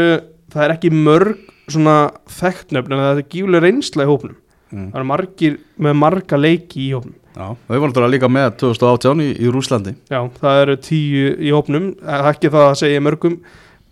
[0.49, 1.35] það er ekki mörg
[1.69, 1.97] svona
[2.39, 4.37] þekktnöfn en það er gífuleg reynsla í hópnum.
[4.69, 4.89] Mm.
[4.91, 7.15] það eru margir með marga leiki í hópnum.
[7.39, 11.53] Já, þau voru náttúrulega líka með 2018 í, í Rúslandi Já, það eru tíu í
[11.53, 11.89] hópnum.
[12.01, 13.37] Það er ekki það að segja mörgum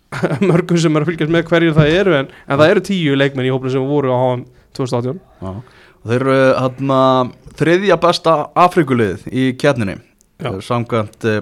[0.50, 3.48] mörgum sem er að fylgjast með hverjir það eru en, en það eru tíu leikmenn
[3.48, 4.44] í hópnum sem voru á HM
[4.78, 5.52] 2018 Já.
[6.08, 7.00] Þeir eru hérna
[7.58, 9.98] þriðja besta Afrikulið í kjarninni
[10.38, 10.52] Já.
[10.62, 11.40] samkvæmt eh,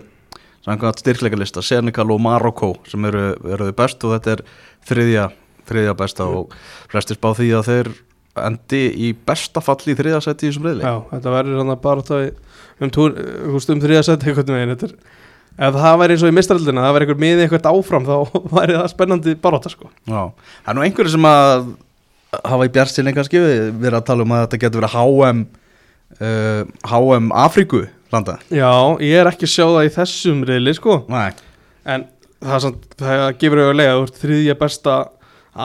[0.67, 4.45] samkvæmt styrkleikalista Senegal og Marokko sem eru, eru best og þetta er
[4.89, 5.29] þriðja,
[5.69, 6.57] þriðja besta og
[6.91, 7.93] flestir spá því að þeir
[8.47, 11.85] endi í besta falli í þriðja seti í þessum reyðli Já, þetta verður hann að
[11.85, 12.19] bara
[12.81, 13.15] um, túr,
[13.57, 14.97] um þriða seti einhvern veginn þetta er,
[15.69, 18.17] ef það væri eins og í mistraldina það væri einhver miði eitthvað áfram þá
[18.59, 19.91] væri það spennandi baróta sko.
[20.05, 20.23] Já,
[20.65, 21.71] það er nú einhverju sem að
[22.45, 25.43] hafa í bjartsinni kannski verið að tala um að þetta getur verið HM
[26.21, 28.39] uh, HM Afriku landa.
[28.53, 28.73] Já,
[29.03, 30.99] ég er ekki að sjá það í þessum reyli sko.
[31.11, 31.31] Nei,
[31.89, 32.07] en
[32.41, 34.97] það, samt, það gefur auðvitað þú ert þriðja besta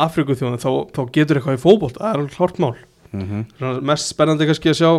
[0.01, 2.75] Afrikuþjóðin þá, þá getur eitthvað í fótbolt það er alveg klart mál.
[3.11, 4.91] Mm Svona mest spennandi kannski að sjá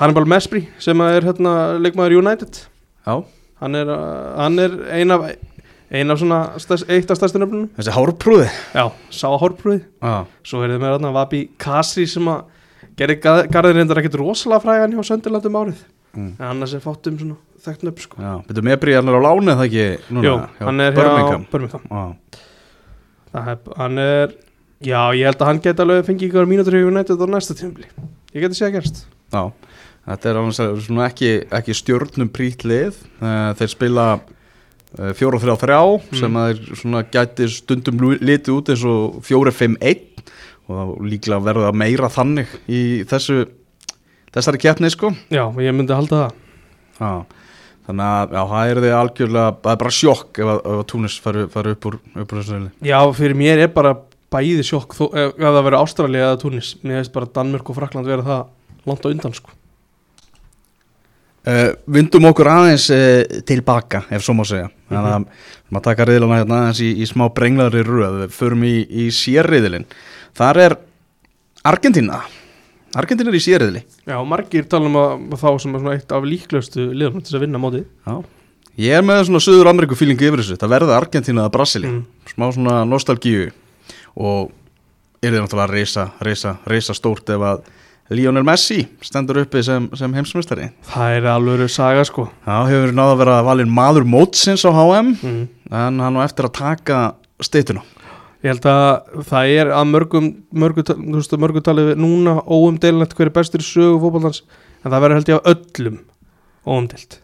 [0.00, 2.58] Hannibal Mespri sem er hérna leikmaður United.
[3.06, 3.24] Já,
[3.60, 5.24] hann er, er ein af
[5.92, 7.68] ein af svona stærst, eitt af stærstu nöfnunum.
[7.76, 8.48] Þessi hárprúði.
[8.72, 10.14] Já, sá hórprúði Já,
[10.48, 12.44] svo er þið með hérna Vabi Kasri sem að
[12.96, 15.82] gerir garðin reyndar ekkert rosalega frægan hjá Sönderlandum árið.
[16.12, 16.32] Mm.
[16.36, 18.18] en annars er fátt um svona þekkt nöfn sko.
[18.20, 21.44] Já, betur með bríðarnar á láni það ekki núna, Jú, hjá hann er Birmingham.
[21.46, 21.84] hjá Birmingham.
[21.88, 22.40] Já,
[23.32, 24.34] Það er, hann er
[24.82, 27.86] Já, ég held að hann geti alveg fengið ykkur mínútur í United á næsta tímabili.
[28.34, 28.98] Ég geti séð að gerst
[29.32, 29.42] já,
[30.10, 32.98] þetta er alveg ekki, ekki stjórnum prýtt lið.
[33.22, 34.06] Eh, þeir spila
[34.98, 35.76] 4-3-3
[36.12, 36.18] Mm.
[36.20, 40.02] sem að þeir svona gæti stundum litið út eins og 4-5-1
[40.72, 43.46] og líklega verða meira þannig í þessu
[44.32, 46.36] þessari keppni sko Já, ég myndi halda það
[47.02, 47.12] Já,
[47.88, 51.16] þannig að já, það er þið algjörlega, það er bara sjokk ef að, að Túnis
[51.24, 52.70] fari, upp úr, úr þessu reyli.
[52.92, 53.94] Já, fyrir mér er bara
[54.32, 57.76] bæði sjokk þó, ef, ef það verður Ástralía eða Túnis Mér veist bara Danmörk og
[57.80, 58.46] Frakland vera það
[58.86, 59.56] langt á undan sko
[61.42, 64.68] Uh, vindum okkur aðeins uh, tilbaka, ef svo má segja.
[64.92, 65.26] Þannig að
[65.72, 69.88] maður taka reyðlana hérna aðeins í, í smá brenglaðri röð, við förum í, í sérriðilinn.
[70.38, 70.76] Þar er
[71.72, 72.20] Argentína.
[72.98, 73.82] Argentína er í sérriðili.
[74.04, 77.44] Já, margir tala um að, að þá sem er eitt af líklegustu liðum til að
[77.46, 78.16] vinna mótið Já.
[78.80, 80.56] Ég er með svona Suður Ameríku fílingu yfir þessu.
[80.60, 81.90] Það verða Argentína eða Brasili.
[81.92, 82.28] Mm.
[82.32, 83.50] Smá svona nostalgíu
[84.16, 84.52] og
[85.20, 87.66] er þið náttúrulega reysa, reysa, reysa stórt ef að
[88.10, 90.68] Lionel Messi stendur uppi sem, sem heimsmyndstari.
[90.90, 95.14] Það er alveg saga sko Já, hefur náða að vera valinn maður mótsins á HM
[95.14, 95.42] mm.
[95.70, 97.00] en hann á eftir að taka
[97.42, 97.84] steytuna.
[98.42, 103.30] Ég held að það er að mörgum mörgum, þú veist, mörgum talið núna óumdeilnætt hver
[103.30, 104.42] er bestur sögu fótballans
[104.82, 106.00] en það verður held ég af öllum
[106.66, 107.21] óumdeilt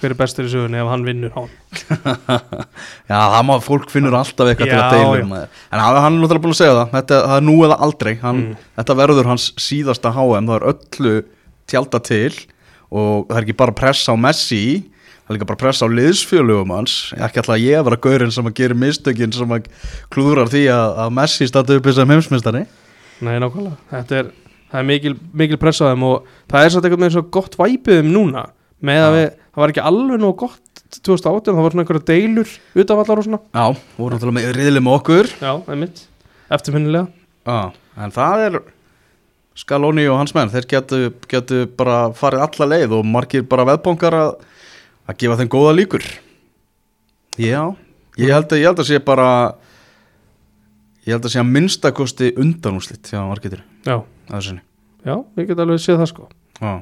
[0.00, 1.48] hver er bestur í sögunni ef hann vinnur hann
[3.10, 5.24] Já, það má, fólk finnur alltaf eitthvað til Já, að deila já.
[5.26, 5.58] um það.
[5.70, 8.40] En hann er náttúrulega búin að segja það, þetta, það er nú eða aldrei, hann,
[8.40, 8.54] Mm.
[8.80, 11.14] þetta verður hans síðasta HM, það er öllu
[11.70, 12.32] tjálta til
[12.90, 14.62] og það er ekki bara pressa á Messi,
[15.22, 18.46] það er líka bara pressa á liðsfjölugum hans, ekki alltaf ég að vera gaurinn sem
[18.50, 19.68] að gera mistökin sem að
[20.10, 22.64] klúðrar því að, að Messi standi uppi sem heimsmyndstari.
[23.20, 24.32] Nei, nákvæmlega, þetta er,
[24.72, 28.50] það er mikil, mikil press á þeim og það er satt eitthvað með
[28.86, 32.52] með að við, það var ekki alveg nú gott 2018, það var svona einhverja deilur
[32.82, 33.66] utanvallar og svona, Já,
[33.98, 35.30] voru náttúrulega með riðli með okkur.
[35.38, 36.04] já, það er mitt
[36.50, 37.06] eftirminnilega,
[37.46, 37.58] Já,
[38.04, 38.60] en það er
[39.60, 44.14] Scaloni og hans menn, þeir getu, getu bara farið alla leið og margir bara veðbónkar
[44.16, 44.30] að,
[45.10, 46.06] að gefa þeim góða líkur.
[47.40, 47.62] Já,
[48.16, 49.26] ég held að ég held að sé bara
[51.06, 53.98] ég held að sé að minnstakosti undanúslitt hjá margitur já,
[54.30, 56.28] já, við getum alveg séð það sko.
[56.60, 56.72] Já,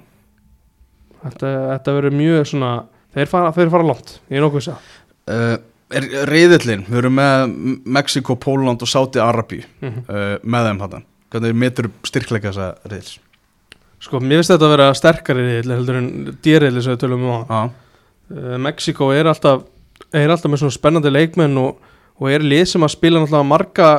[1.25, 2.73] þetta, þetta verður mjög svona
[3.17, 4.97] þeir fara, þeir fara langt, ég er nokkuð að segja.
[5.29, 5.57] Uh,
[5.95, 7.55] er, reyðillin við erum með
[7.97, 13.19] Mexiko, Póland og Sáti Arabi mm uh, með þeim þetta hvernig metur styrkleika þessa reyðils
[13.99, 16.11] Sko, mér finnst þetta að vera sterkari riðill heldur en
[16.45, 19.67] dýriðli sem við tölum um á uh, Mexiko er alltaf
[20.15, 21.81] er alltaf með svona spennandi leikmenn og,
[22.21, 23.91] og er lið sem að spila náttúrulega marga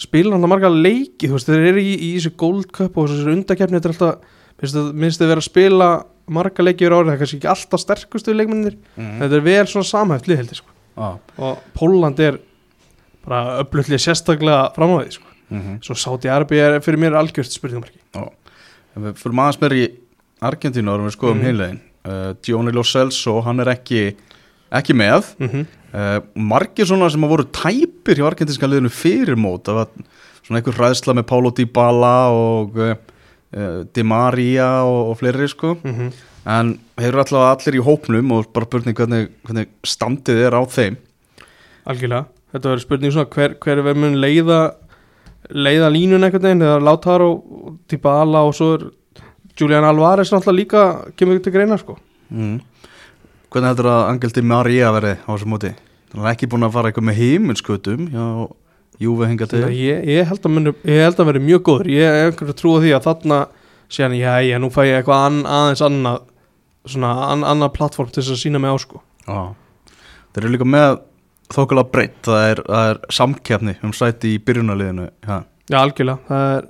[0.00, 3.36] spila náttúrulega marga leiki þú veist, þeir eru í, í þessu Gold Cup og þessu
[3.36, 5.88] undakefni, þetta er alltaf finnst þetta vera að spila
[6.26, 9.14] marga leiki yfir árið, það er kannski ekki alltaf sterkustu leikmennir, mm.
[9.22, 11.08] þetta er vel svona samhæft lið heldur, sko, Já.
[11.36, 12.40] og Póland er
[13.24, 17.52] bara öflutlið sérstaklega fram á því, sko, Mm svo Sáti Arbi er fyrir mér algjört
[17.52, 19.82] spurningamarki Ef við fyrir maður meir í
[20.40, 21.44] Argentínu og við skoðum mm.
[21.44, 24.14] heimlegin uh, Giovanni Lo Celso, hann er ekki
[24.74, 25.66] ekki með mm -hmm.
[25.94, 29.88] uh, margir svona sem að voru tæpir hjá argentinska liðinu fyrir mót það var
[30.42, 32.94] svona einhver hræðsla með Paulo Dybala og uh,
[33.54, 35.76] Di Maria og, og fleiri sko.
[35.86, 36.14] Mm
[36.44, 40.62] en þeir eru alltaf allir í hópnum og bara spurning hvernig, hvernig standið er á
[40.68, 40.98] þeim.
[41.88, 42.28] Algjörlega.
[42.54, 44.58] Þetta verður spurning svona hver, hver verður mun leiða
[45.50, 46.64] leiða línun einhvern veginn?
[46.64, 47.30] Eða Lautaro,
[47.90, 48.86] Dybala og svo er
[49.58, 50.84] Julian Alvarez náttúrulega líka
[51.18, 51.96] kemur til greina sko.
[52.30, 52.60] Mm.
[53.52, 55.72] Hvernig heldur að Angel Di Maria verði á þessu móti?
[56.14, 58.24] Það er ekki búin að fara eitthvað með heiminskutum já,
[59.02, 59.64] Júfi hengar til?
[59.66, 61.90] Að ég, ég held að muni, ég held að verði mjög góður.
[61.90, 63.40] Ég er einhverju trú á því að þarna
[63.94, 66.20] síðan já, já, nú fæ ég eitthvað an, aðeins annað
[66.94, 69.02] svona an, annað plattform til þess að sína mig á sko.
[69.24, 69.40] Já,
[70.34, 71.00] þeir eru líka með
[71.54, 75.38] þókulega breytt, það er, það er samkeppni um sæti í byrjunarliðinu ja.
[75.70, 76.66] Já, algjörlega, það er,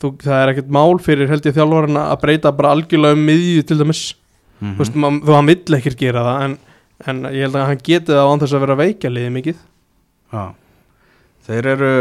[0.00, 3.66] þú, það er ekkert mál fyrir held ég þjálfarana að breyta bara algjörlega um miðju
[3.68, 4.06] til dæmis.
[4.58, 6.54] Mm þú veist, man, þú hann vill ekkert gera það en,
[7.10, 9.60] en ég held að hann geti það án þess að vera veikja liðið mikið.
[10.34, 10.42] Já,
[11.48, 11.92] þeir eru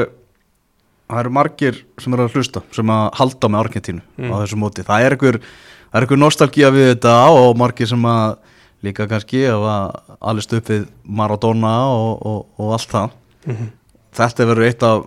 [1.08, 4.32] það eru margir sem eru að hlusta sem að halda með Argentínu Mm.
[4.32, 5.38] á þessu móti, það er einhver
[5.94, 8.38] er einhver nostalgía við þetta og margir sem að
[8.84, 9.64] líka kannski að
[10.60, 13.10] upp við Maradona og, og, og allt það
[13.48, 13.70] Mhm.
[14.18, 15.06] þetta verður eitt af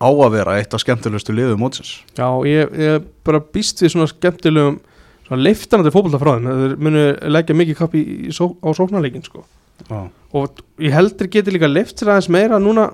[0.00, 4.08] á að vera eitt af skemmtilegustu liðum mótsins Já, ég, ég bara býst við svona
[4.10, 4.80] skemmtilegum
[5.28, 9.22] svona leiftanandi fótbolta frá þeim þeir munu leggja mikið kapp í, í, só, á sóknarleikin
[9.22, 9.44] sko.
[9.88, 12.88] Já, og ég heldur geti líka leift sér aðeins meira núna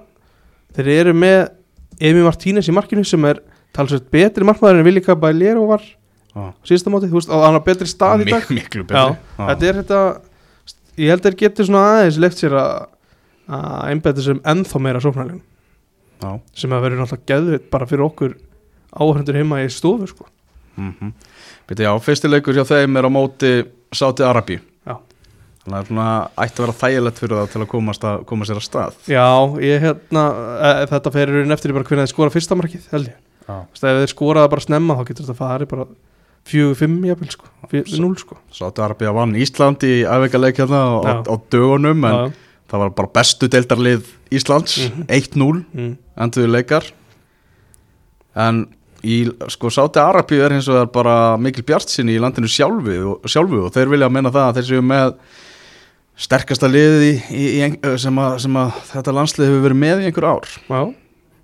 [0.77, 1.39] þeir eru með
[2.07, 3.41] Emi Martínez í markinu sem er
[3.77, 6.53] talsveit betri markmaður en Vilja Caballero var já.
[6.53, 8.45] á síðasta móti, þú veist, og hann har betri stað í dag.
[8.51, 9.05] Mik miklu Já,
[9.41, 10.01] betri þetta er þetta
[10.97, 12.71] ég held þeir geti svona aðeins leift sér að
[13.47, 15.43] að einbæta sem ennþá meira sóknarleikin
[16.23, 18.33] Já, sem að verður náttúrulega geðvitt bara fyrir okkur
[18.97, 20.27] áhörndur heima í stofu sko.
[20.77, 21.13] mm
[21.67, 23.53] Býtu, já, fyrsti leikur hjá þeim er á móti
[23.95, 24.65] Sáti Arabi Já.
[25.67, 26.09] Þannig að svona
[26.47, 28.99] ætti að vera þægilegt fyrir það til að komast, að, komast sér að stað.
[29.11, 29.25] Já,
[29.67, 30.23] ég hérna
[30.63, 33.57] e, þetta fer í raunin eftir hvernig þeir skora fyrsta markið held ég, Já.
[33.57, 35.87] Þú veist, ef þeir skoraða bara snemma þá getur þetta farið bara
[36.47, 37.51] 4-5 jafnvel sko,
[37.99, 38.37] 0 sko.
[38.55, 42.31] Sáti Arabi að vann Ísland í æfingarleik hérna á, á, á dögunum en Já,
[42.71, 45.09] það var bara bestu deildarlið Íslands Mhm.
[45.11, 45.91] 1-0 mm,
[46.23, 46.87] enduðu leikar.
[48.37, 48.67] En
[49.07, 53.29] í sko Sáti Arabi er hins vegar bara mikil bjart sinni í landinu sjálfu og,
[53.31, 55.13] sjálfu og þeir vilja menna það að þeir séu með
[56.17, 60.29] sterkasta liðið í, í, sem, að, sem að þetta landslið hefur verið með í einhver
[60.31, 60.51] ár.
[60.67, 60.81] Já,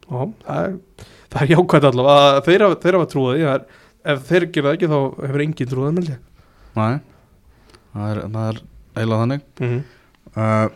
[0.09, 2.45] já það, er, það er jákvæmt allavega.
[2.49, 3.47] Þeir hafa, þeir hafa trúið
[4.03, 6.15] ef þeir gera það ekki þá hefur engin trúið með
[6.73, 6.95] Nei,
[7.93, 8.63] það er, er
[8.97, 9.45] eiginlega þannig.
[9.61, 9.83] Mm
[10.37, 10.69] uh,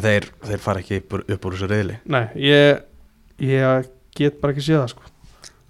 [0.00, 2.84] þeir, þeir fara ekki upp, upp úr þessu reyðli Nei, ég,
[3.42, 5.08] ég get bara ekki séð það sko.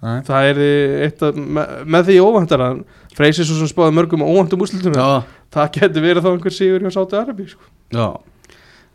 [0.03, 0.17] Nei.
[0.27, 0.61] það er
[1.05, 5.23] eitt að, með, með því óvæntar að Freysir svo sem spáði mörgum óvæntum úrslutum Já,
[5.53, 7.63] það getur verið þá einhver sigur hjá Sáti Arabi sko.
[7.93, 8.07] já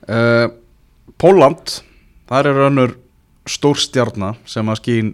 [0.09, 0.47] uh,
[1.19, 1.79] Póland
[2.29, 2.97] þar er önnur
[3.49, 5.13] stórstjarna sem að skín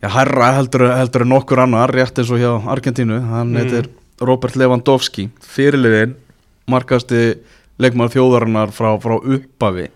[0.00, 3.58] já, herra heldur, heldur en nokkur annar rétt eins og hjá Argentínu hann Mm.
[3.62, 3.88] heitir
[4.20, 6.16] Robert Lewandowski fyrirliðin
[6.68, 7.38] markasti
[7.78, 9.88] leikmaður þjóðarinnar frá, frá uppafi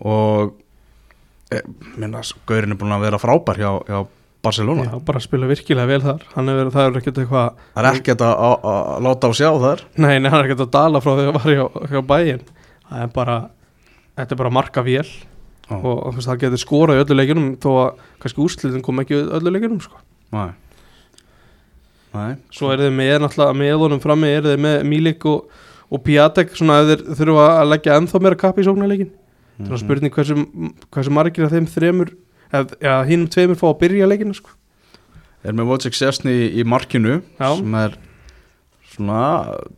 [0.00, 0.52] og
[1.52, 1.58] e,
[1.98, 3.98] minna, Gaurin er búin að vera frábær hjá, hjá
[4.42, 4.84] Barcelona.
[4.88, 6.22] Já, bara spila virkilega vel þar.
[6.40, 9.82] Er það er ekkert eitthvað það er ekkert að, að, að láta á sjá þar.
[10.00, 12.46] Nei, nei, hann er ekkert að dala frá því að var hjá, hjá bæinn
[12.90, 13.36] það er bara
[14.16, 15.04] þetta er bara marka vél.
[15.70, 15.76] Já.
[15.78, 19.14] og, og veist, það getur skorað í öllu leikinum þó að kannski úrslitin kom ekki
[19.14, 20.00] í öllu leikinum sko.
[20.34, 20.48] Nei.
[22.10, 25.44] Nei, svo er þeir með náttúrulega með honum frammi er þeir með Milik og,
[25.94, 29.12] og Piatek svona ef þeir þurfa að leggja ennþá meira kapp í sóknarleikin
[29.60, 29.66] Mhm.
[29.68, 30.34] það er spurning hversu,
[30.88, 32.10] hversu margir af þeim þremur
[32.52, 34.50] ja, hinnum tveimur fá að byrja leikinu sko.
[35.44, 37.48] er með Wojciech Sessni í, í markinu Já.
[37.56, 37.94] sem er
[38.90, 39.20] svona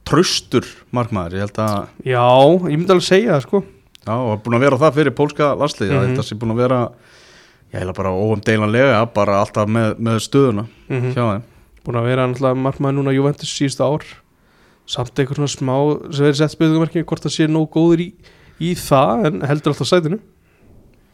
[0.08, 2.24] tröstur markmaður, ég held að já,
[2.72, 3.60] ég myndi alveg segja það sko.
[4.06, 6.12] já, og er búin að vera það fyrir pólska landsliði mm Mhm.
[6.16, 6.80] þetta sé búin að vera
[7.72, 11.42] ég heila bara óumdeilanlega bara alltaf með, með stöðuna mm hjá þeim
[11.84, 14.04] búin að vera náttúrulega markmaður núna Juventus síðustu ár
[14.86, 15.76] samt eitthvað svona smá
[16.12, 18.12] sem verið sett spilðumarki hvort það sé nóg góður í,
[18.60, 20.18] í það en heldur alltaf sætinu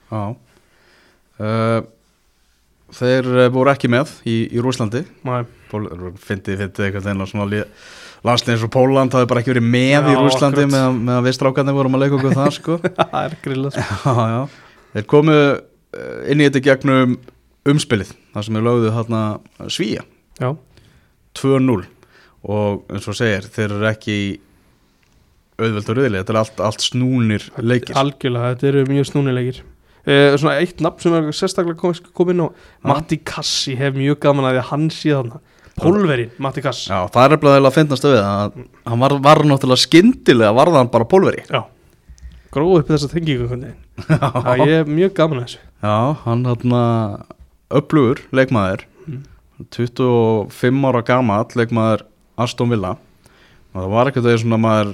[0.08, 0.22] já
[1.38, 1.80] uh,
[2.94, 7.88] þeir eh, voru ekki með í, í Rúslandi fyndi, fyndi eitthvað þeirna svona lið
[8.26, 10.72] landslið eins og Póland hafi bara ekki verið með í Já, Rúslandi akkurat.
[10.72, 12.78] meðan með við strákarnir vorum að leika okkur það sko.
[12.98, 14.40] Það er grilla sko.
[14.94, 17.14] þeir komu eh, inn í þetta í gegnum
[17.68, 19.22] umspilið þar sem við lögðu þarna
[19.70, 20.04] svíja
[20.40, 20.50] já,
[21.38, 21.78] 2-0
[22.48, 24.28] og eins og segir þeir eru ekki í
[25.58, 27.96] auðveldur auðvili, þetta er allt, allt snúnir leikir.
[27.98, 29.56] Algjörlega, þetta eru mjög snúnilegir
[30.06, 32.48] eh, svona eitt nafn sem er sérstaklega kom, kom inn á.
[32.90, 35.40] Matti Kassi hef mjög gaman að því að hann sé þarna.
[35.78, 36.84] Pólverinn, Matti Kass.
[36.90, 38.56] Já, það er eftir að finnast við að
[38.90, 41.44] hann var, var náttúrulega skyndilega varða hann bara pólveri.
[41.46, 41.60] Já,
[42.54, 43.84] gróð upp þessa tengingu einhvern veginn.
[44.48, 45.60] Það er mjög gaman að þessu.
[45.82, 46.78] Já, hann hann
[47.78, 49.22] upplugur leikmaður Mm.
[49.74, 52.04] 25 ára gamall leikmaður
[52.38, 52.96] Aston Villa.
[53.72, 54.28] Og það var ekkert
[54.60, 54.90] maður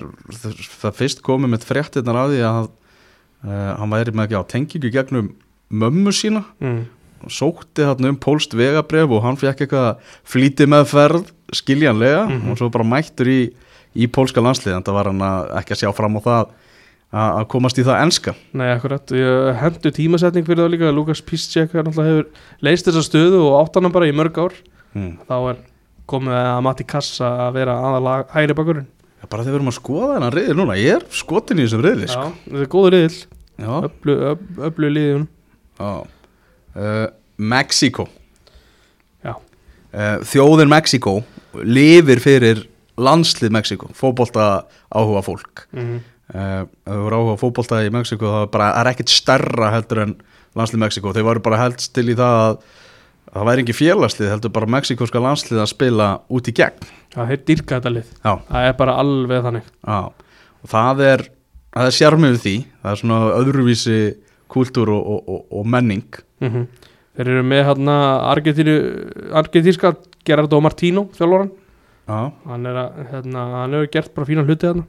[0.80, 2.68] það fyrst komið með fréttirnar af því að
[3.44, 5.32] uh, hann væri með ekki á tengingu gegnum
[5.70, 6.82] mömmu sína mm.
[7.32, 12.50] sótti þarna um pólst vegabref og hann fekk eitthvað flýti með ferð skiljanlega Mhm.
[12.50, 13.40] og svo bara mættur í,
[13.94, 16.52] í pólska landslið en það var hann að ekki að sjá fram á það
[17.14, 21.70] að komast í það enska Nei, akkurat, ég hendur tímasetning fyrir það líka Lukas Piszczek
[21.76, 22.26] hefur
[22.64, 24.56] leist þessa stöðu og átt hann bara í mörg ár
[24.96, 25.12] hmm.
[25.28, 25.60] þá er
[26.10, 29.78] komið að Matti Kassa að vera aðal hægri bakurinn Já, bara þegar við erum að
[29.78, 32.26] skoða þennan riðil núna ég er skotin í þessum riðli Já, sko.
[32.48, 33.14] þetta er góður Já.
[33.58, 34.90] Öllu, öllu
[35.78, 36.06] Já.
[36.74, 38.08] Uh, Mexiko
[39.24, 39.34] Já.
[39.34, 41.20] uh, Þjóðin Mexiko
[41.62, 42.64] lifir fyrir
[42.98, 45.66] landslið Mexiko fótbolta áhuga fólk.
[45.72, 46.00] Mm -hmm.
[46.34, 50.16] uh, þú eru áhuga fótbolta í Mexiko það bara, er ekkit stærra heldur en
[50.54, 52.58] landslið Mexiko þeir varu bara helst til í það að
[53.34, 56.90] að það væri ekki félagslið heldur bara mexikoska landslið að spila út í gegn.
[57.14, 58.12] Það er dyrka þetta lið.
[58.22, 59.70] Já, Það er bara alveg þannig.
[59.82, 59.98] Já.
[60.64, 61.24] Og það er,
[61.74, 62.54] það er sjarmið við því.
[62.82, 63.98] Það er svona öðruvísi
[64.54, 66.20] kúltúr og, og, og, og menning.
[66.44, 66.66] Mm
[67.14, 67.92] Þeir eru með hérna
[68.34, 69.92] argentíska
[70.26, 71.52] Gerardo Martino þjálfvaran
[72.08, 72.16] Já,
[72.50, 74.82] hann, er að, hérna, hann hefur gert bara fína hluti þarna.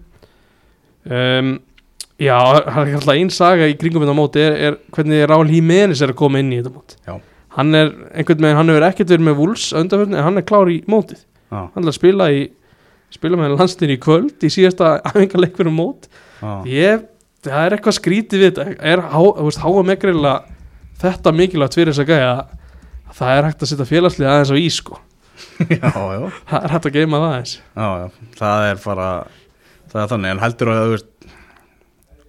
[1.06, 1.52] Um,
[2.18, 6.02] Já, það er alltaf einn saga í kringum þetta móti er, er hvernig Raúl Jiménez
[6.02, 7.16] er að koma inn í þetta móti Já.
[7.56, 10.72] Hann er einhvern veginn, hann hefur ekkert verið með vúls undanfjörn en hann er klár
[10.74, 11.22] í mótið.
[11.54, 12.42] Já, hann er að spila í
[13.14, 16.10] spila með landslinni í kvöld í síðasta æfingarleik fyrir mót.
[16.42, 16.52] Já.
[16.68, 17.06] ég,
[17.46, 18.76] það er eitthvað skrítið við þetta.
[18.92, 19.04] Er
[19.62, 20.36] háa megriðlega
[21.02, 24.58] þetta mikilvægt fyrir þess að gæja að það er hægt að setja félagslið aðeins á
[24.60, 25.00] ís sko.
[25.72, 27.56] já, já, það er hægt að geima það aðeins.
[27.76, 29.10] Já, já, það er bara
[29.92, 31.12] það er þannig, en heldur að veist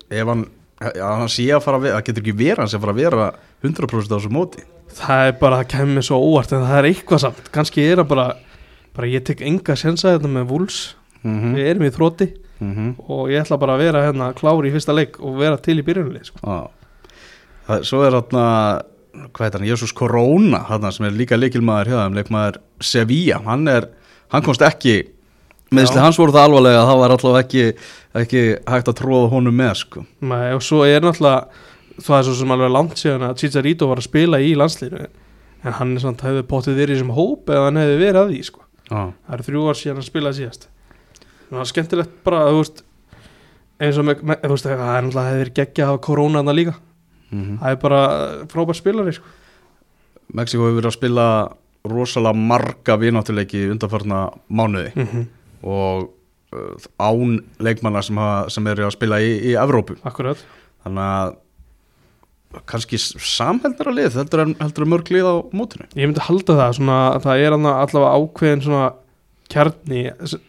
[0.06, 2.82] ef hann hann sé að fara að vera, það getur ekki verið hann sé að
[2.84, 3.28] fara að vera
[3.64, 4.64] 100% á þessu móti.
[4.96, 8.10] Það er bara, það kemur svo óvart en það er eitthvað samt, kannski er það
[8.12, 8.26] bara
[8.96, 10.80] bara ég tek enga sensa þetta með vúls
[11.22, 12.28] mm við erum í þrótti
[12.60, 12.92] -hmm.
[13.08, 15.84] og ég ætla bara að vera hérna klári í fyrsta leik og vera til í
[15.86, 16.38] byrjunlega sko.
[17.66, 18.46] Það, svo er þarna,
[19.34, 23.68] hvað heit hann, Jésús Korona, þarna sem er líka leikilmaður hjá þeim, leikmaður Sevilla, hann
[23.68, 23.88] er,
[24.30, 25.00] hann komst ekki,
[25.74, 27.64] meðsli hans voru það alvarlega að það var allavega ekki,
[28.22, 30.04] ekki hægt að tróða honum með, sko.
[30.22, 31.48] Nei, og svo er náttúrulega
[31.96, 35.06] það er svo sem alveg langt síðan að Chicharito var að spila í landslínu
[35.66, 38.32] en hann er samt hefði potið verið í þessum hóp eða hann hefði verið að
[38.34, 38.65] því sko.
[38.86, 40.68] Já, það eru þrjú ár síðan að spila síðast
[41.50, 42.82] það er skemmtilegt bara þú veist,
[43.82, 46.74] eins og með, með veist, það er náttúrulega verið geggja að hafa koronaðna líka
[47.30, 48.00] mm það er bara
[48.50, 49.26] frábær spilari sko.
[50.34, 51.26] Mexiko hefur verið að spila
[51.86, 55.26] rosalega marga vináttuleiki undanfarna mánuði mm -hmm.
[55.62, 56.10] og
[56.52, 58.18] uh, án leikmanna sem,
[58.48, 59.96] sem eru að spila í, í Evrópu.
[60.02, 60.38] akkurat
[60.82, 61.34] Þannig að
[62.70, 65.88] kannski samheldara lið heldur en, heldur en mörg lið á mótinu.
[65.94, 68.86] ég myndi halda það, svona, það er allavega ákveðin svona
[69.52, 70.02] kjarni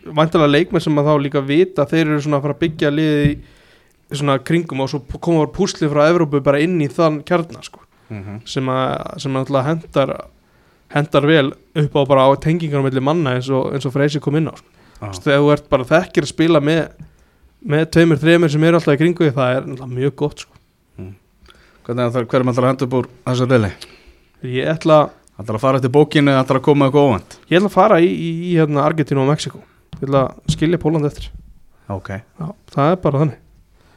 [0.06, 3.28] væntalega leikmenn sem að þá líka vita þeir eru svona að fara að byggja liði
[3.28, 7.62] í svona kringum og svo koma var púsli frá Evrópu bara inn í þann kjarna
[7.66, 7.84] sko.
[8.08, 8.40] Mm -hmm.
[8.48, 10.14] sem að sem að hendar
[10.88, 14.20] hendar vel upp á bara á tengingar á milli manna eins og, eins og Freysi
[14.20, 15.22] kom inn á sko.
[15.28, 16.88] Þegar þú ert bara þekkir að spila með
[17.68, 20.57] með tveimur, þreimur sem eru alltaf í kringu það er mjög gott sko.
[21.88, 22.04] Hvernig
[22.36, 23.72] er maður að henda upp úr þessu reyli?
[24.44, 24.98] ég ætla
[25.38, 27.36] Það er að fara eftir bókinu eða það er að koma eitthvað óvænt?
[27.48, 29.60] ég ætla að fara í, í, í hérna, Argentínu og Mexiko
[30.02, 31.30] ég ætla að skilja Póland eftir
[31.88, 32.10] Ok.
[32.10, 33.38] Já, það er bara þannig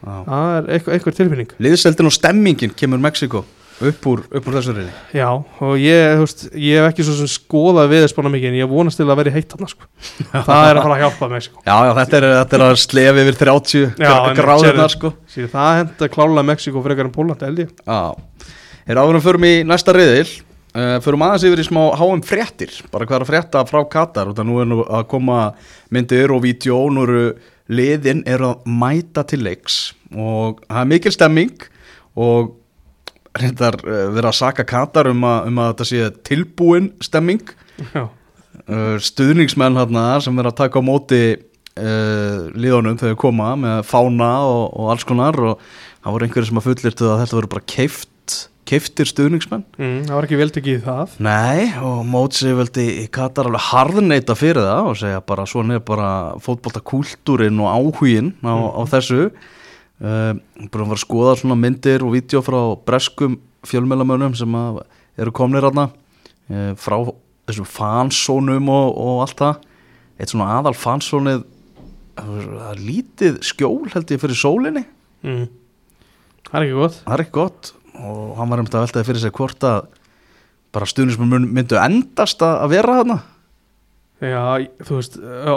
[0.00, 0.12] Já.
[0.28, 3.42] það er eitthvað, eitthvað tilfinning Liðseldin og stemmingin kemur Mexiko
[3.80, 4.92] upp úr, úr þessu reyli.
[5.16, 8.70] já og ég, veist, ég hef ekki svo sem skoðað við þess mikið en ég
[8.70, 9.88] vonast til að vera heitt þarna sko.
[10.34, 13.24] það er að fara að hjálpa Mexiko Já, já, þetta er, þetta er að slefi
[13.24, 15.12] yfir 30 Já, einmitt, gráðunar sko.
[15.30, 17.72] Það henda klála Mexiko frekar en Póland held ég.
[18.88, 20.28] Hér áðurum förum í næsta reyðil.
[20.70, 22.72] Uh, förum aðeins yfir í smá háum fréttir.
[22.92, 24.30] Bara hvað er að frétta frá Katar.
[24.30, 25.40] Út að nú er nú að koma
[25.94, 26.78] myndir og vídeo.
[26.94, 27.24] Nú eru
[27.70, 29.80] liðin eru að mæta til leiks.
[30.14, 31.66] Og það er mikil stemming.
[32.18, 32.54] Og
[33.38, 37.54] reyndar uh, vera að saka Katar um að, um að þetta sé tilbúin stemming.
[37.94, 38.08] já,
[38.66, 44.32] uh, stuðningsmenn hérna sem er að taka á móti uh, liðunum þegar koma með fána
[44.46, 45.60] og, og alls konar og
[46.00, 48.36] það voru einhverju sem að fullirtu að þetta voru bara keift,
[48.70, 49.64] keiftir stuðningsmenn.
[49.80, 51.14] Mm, það var ekki veltekið í það.
[51.26, 55.86] Nei, og mótsi veldi í Katar alveg harðneita fyrir það og segja bara svona er
[55.86, 56.10] bara
[56.44, 59.30] fótboltakúltúrin og áhugin á, á þessu
[60.00, 60.32] uh,
[60.70, 63.38] bara var að skoða svona myndir og vídeo frá breskum
[63.68, 64.82] fjölmjölamönnum sem að
[65.20, 66.96] eru komnir aðna uh, frá
[67.48, 69.64] þessum fansónum og, og allt það.
[70.20, 71.46] Eitt svona aðal fansónið
[72.20, 74.84] það er lítið skjól held ég fyrir sólinni.
[75.24, 75.46] Mm.
[76.48, 77.00] það er ekki gott.
[77.04, 77.72] Það er ekki gott.
[78.00, 79.80] Og hann var um þetta að veltaði fyrir sig hvort að
[80.70, 83.18] bara stuðnismenn myndu endast að, að vera þarna
[84.20, 84.40] Já,
[84.84, 85.14] þú veist,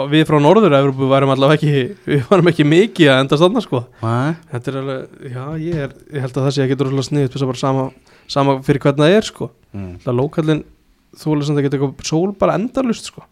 [0.08, 3.82] við frá Norður-Európu varum allavega ekki, við varum ekki mikið að enda stanna sko.
[4.00, 7.28] Nei, Þetta er alveg, já, ég, er, ég held að það sé ekki droslega sniðið,
[7.34, 7.84] þess að bara sama,
[8.36, 9.50] sama fyrir hvernig það er sko.
[9.76, 9.90] mm.
[10.06, 10.62] Það lókallin,
[11.20, 13.26] þú veist að það geta eitthvað sól bara endalust sko.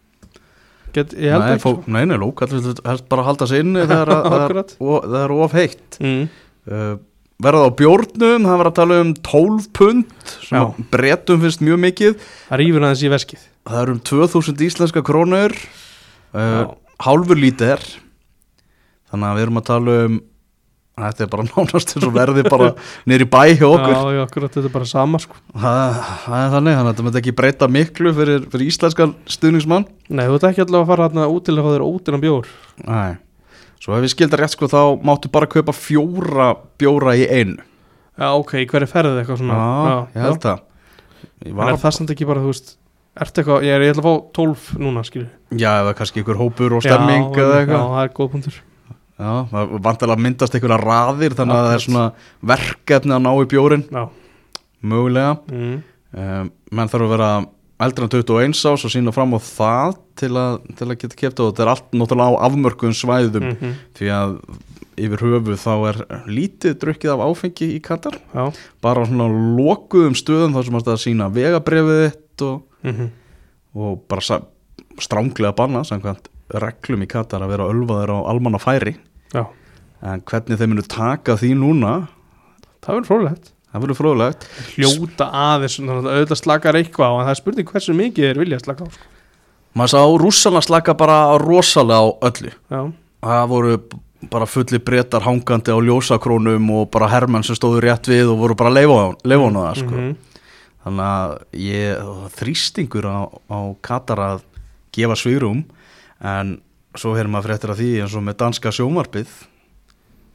[0.93, 1.91] Get, ég held nei, ekki fó, sko.
[1.97, 5.31] nei, nei, lókall vil helst bara halda sig inni þegar að- það er, það er
[5.47, 6.29] of heitt Mm.
[6.69, 6.93] uh,
[7.43, 10.05] Verða á bjórnum, það var að tala um 12 pund
[10.45, 10.61] sem Já.
[10.69, 13.41] að bretum finnst mjög mikið Það rýfur aðeins í veskið.
[13.63, 16.63] Það er um 2000 íslenska krónur uh, Já.
[17.05, 17.81] Hálfur lítir
[19.11, 20.21] Þannig að við erum að tala um
[20.93, 22.67] Þetta er bara nánast eins og verði bara
[23.09, 25.39] nýri bæ hjá okkur Já, já, akkurat, þetta er bara sama sko.
[25.57, 25.95] það,
[26.27, 30.27] það er þannig, þannig að þetta myndi ekki breyta miklu fyrir, fyrir íslenskan stuðningsmann Nei,
[30.29, 32.51] þú ert ekki allavega að fara hérna út til að fá þér ódýran bjór.
[32.85, 33.15] Nei
[33.83, 38.29] Svo ef við skildar rétt sko þá máttu bara kaupa fjóra bjóra í einu Já,
[38.37, 39.57] ok, í hverju ferðið eitthvað svona.
[39.57, 40.61] Já, ég held það
[41.49, 42.75] Ég En er það samt ekki bara, þú veist,
[43.21, 45.27] ertu eitthvað, ég, er, ég ætla að fá 12 núna, skilju.
[45.53, 48.59] Já, eða kannski ykkur hópur og stemming já, eða Já, eitthvað það er góð punktur.
[49.13, 52.05] Já, það vantilega að myndast einhverja raðir þannig að það er svona
[52.53, 54.03] verkefni að ná í bjórin Já.
[54.83, 55.75] mögulega Mm.
[56.17, 57.29] um, menn þarf að vera
[57.83, 61.43] eldri en 21 ás og sína fram á það til að, til að geta kepta
[61.45, 64.35] og þetta er allt náttúrulega á afmörkuðum svæðum Mm því að
[65.03, 65.97] yfir höfu þá er
[66.29, 68.43] lítið drukkið af áfengi í Katar Já.
[68.81, 73.09] bara svona lokuðum stöðum þar sem að sína vegabrefið þitt og, Mm
[73.75, 74.21] og bara
[75.01, 78.91] stránglega banna samkvæmt reglum í Katar að vera ölvaður á almanna færi
[79.33, 79.47] Já.
[80.03, 81.93] en hvernig þeir munu taka því núna
[82.83, 83.49] Það verður frólægt.
[83.73, 88.37] það verður fróðlegt Hljóta aðeins, auðvitað slakar eitthvað en það er spurning hversu mikið er
[88.43, 88.89] vilja að slaka á.
[88.93, 89.09] Sko.
[89.73, 92.81] maður sá rússana slaka bara rosalega á öllu Já.
[93.25, 93.79] það voru
[94.29, 98.55] bara fulli breytar hangandi á ljósakrónum og bara hermenn sem stóðu rétt við og voru
[98.55, 99.17] bara leifa á-
[99.73, 99.89] það sko.
[99.97, 100.13] Mhm.
[100.83, 103.19] Þannig að ég þrýstingur á,
[103.49, 104.43] á Katar að
[104.93, 105.63] gefa svirum
[106.23, 106.57] en
[106.93, 109.33] svo hefur maður fréttir að því eins og með danska sjómarpið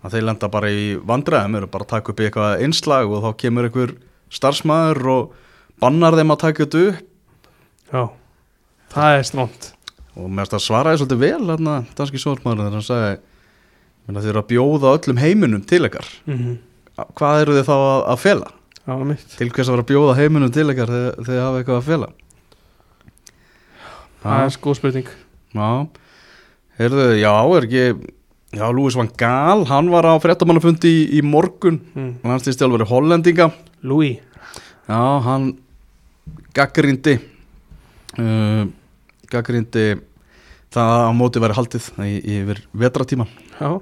[0.02, 3.30] að þeir lenda bara í vandræðum eru bara að taka upp eitthvað einslag og þá
[3.42, 3.94] kemur einhver
[4.34, 5.34] starfsmæður og
[5.82, 7.04] bannar þeim að taka þetta upp
[7.88, 8.02] Já.
[8.92, 9.72] Það er strónt.
[10.18, 13.18] og mér svaraði svolítið vel hérna, danski sjómarpæður þegar hann sagði
[14.08, 16.56] "Meina, þeir eru að bjóða öllum heiminum til ykkar Mm
[17.14, 18.48] hvað eru þið þá að, að fela?
[19.36, 22.08] Til hvers að vera að bjóða heiminum til ykkar þegar þið hafa eitthvað að fela
[24.18, 25.10] Það er sko spurning.
[25.54, 25.68] Já,
[26.80, 27.84] heyrðu, já, er ekki
[28.56, 32.14] Já, Lúis van Gaal, hann var á fréttamannafundi í, í morgun Mm.
[32.24, 33.50] hann stýrst alveg hollendinga
[33.84, 34.18] Louis.
[34.88, 35.50] Já, hann
[36.56, 37.18] gaggrindi
[38.18, 38.64] uh,
[39.28, 39.84] gaggrindi
[40.72, 43.28] það að á móti væri haldið í, yfir vetratíman
[43.60, 43.76] Já.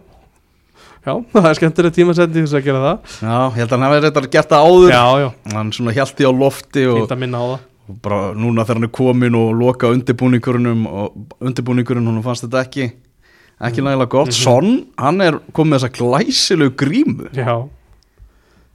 [1.06, 3.16] Já, það er skemmtileg tímasending þess að gera það.
[3.22, 5.28] Já, ég held að hann hefði reyndar gert það áður Já, já.
[5.54, 7.60] hann svona hjælti á lofti og, Fínt að minna á það.
[7.86, 12.64] og bara núna þegar hann er komin og loka undirbúningurinnum og undirbúningurinn hún fannst þetta
[12.66, 12.88] ekki
[13.62, 14.36] ekki nægilega gott, Mhm.
[14.42, 17.54] Son hann er komið með þessa glæsilegu grímu Já.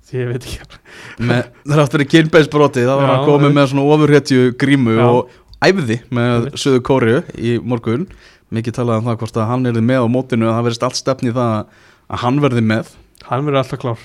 [0.08, 0.80] Því ég veit ekki.
[1.20, 5.06] með, það átt verið kynbeisbroti það var Já, hann komið með svona ofurhetju grímu Já.
[5.06, 5.30] og
[5.62, 6.58] æfði með Einmitt.
[6.64, 8.08] söðu kóriu í morgun
[8.52, 11.00] mikið talað um það hvort að hann er með á mótinu og það verðist allt
[11.00, 11.66] stefni í það að
[12.20, 12.90] hann verði með
[13.30, 14.00] Hann verður alltaf klár.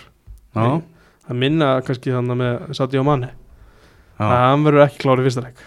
[0.54, 0.82] já,
[1.26, 3.30] Það minna kannski þannig með Sadio Mane.
[4.20, 5.62] já, Hann verður ekki klár í fyrsta leik.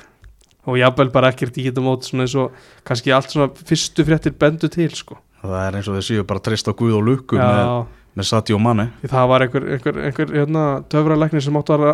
[0.69, 2.51] Og jafnvel bara ekkert í getum mót svona eins og
[2.85, 5.17] kannski allt svona fyrstu fréttir bendu til sko.
[5.41, 7.85] það er eins og þeir séu bara treyst á Guð og Lukku með,
[8.19, 11.85] með Sadio Mane því það var einhver, einhver, einhver hérna, töfralæknir sem áttu að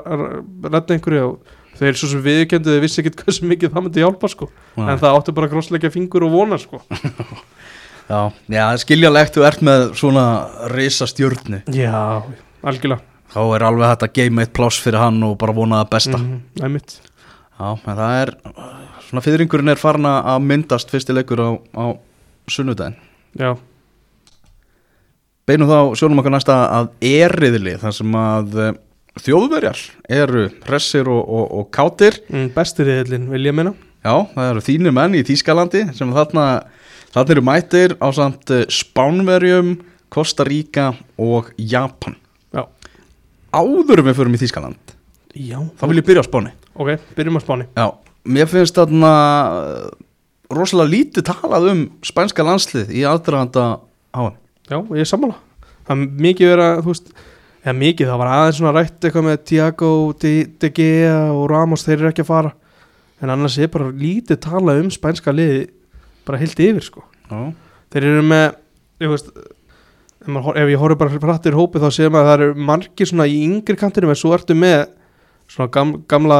[0.65, 4.27] redda einhverju og þeir svo sem viðkendu þeir vissi ekkert hversu mikið það myndi hjálpa
[4.33, 4.49] sko.
[4.77, 4.89] Nei.
[4.91, 6.81] en það áttu bara að krossleika fingur og vona sko.
[8.09, 8.19] já,
[8.55, 10.25] já, skiljalegt þú ert með svona
[10.73, 12.23] risa stjórnu Já,
[12.63, 13.01] algjörlega.
[13.35, 16.19] Þá er alveg hægt að geima eitt pláss fyrir hann og bara vona það besta.
[16.21, 16.97] Mm, Æmitt
[17.55, 18.33] Já, en það er
[19.09, 21.85] svona fyrringurinn er farin að myndast fyrsti leikur á, á
[22.51, 22.97] sunnudaginn.
[23.35, 23.55] Já,
[25.45, 28.69] Beinum þá sjónum okkar næsta að eriðli þar sem að uh,
[29.21, 29.81] þjóðverjar
[30.17, 32.17] eru hressir og, og, og kátir.
[32.33, 33.75] Mm, bestir riðillin vil ég meina.
[34.01, 36.47] Já, það eru þínir menn í Þýskalandi sem þarna,
[37.15, 39.75] þarna eru mætir á samt uh, Spánverjum,
[40.13, 42.17] Kosta Ríka og Japan.
[42.53, 42.65] Já,
[43.55, 44.95] Áður en við förum í Þýskaland
[45.35, 45.59] Já.
[45.79, 46.51] þá vil ég byrja á Spáni.
[46.75, 47.65] Ok, byrjum að spáni.
[47.71, 47.85] Já,
[48.27, 49.11] mér finnst þarna
[49.55, 49.85] uh,
[50.51, 53.63] rosalega lítið talað um spænska landslið í aðdraganda
[54.15, 54.35] háan.
[54.67, 55.37] Já, ég er sammála.
[55.87, 57.09] Það er mikið verið að, þú veist
[57.65, 59.91] eða mikið, það var aðeins svona rætt eitthvað með Tiago,
[60.21, 62.51] De, De Gea og Ramos þeir eru ekki að fara.
[63.23, 65.63] En annars er bara lítið talað um spænska liði
[66.27, 67.03] bara heilt yfir sko.
[67.29, 67.39] Já,
[67.93, 68.45] þeir eru með
[69.03, 72.67] ég veist, ef, maður, ef ég horf bara hrattir hópi þá séum að það eru
[72.69, 74.85] margir svona í yngri kantinum en svo ertu með
[75.51, 76.39] svona gam, gamla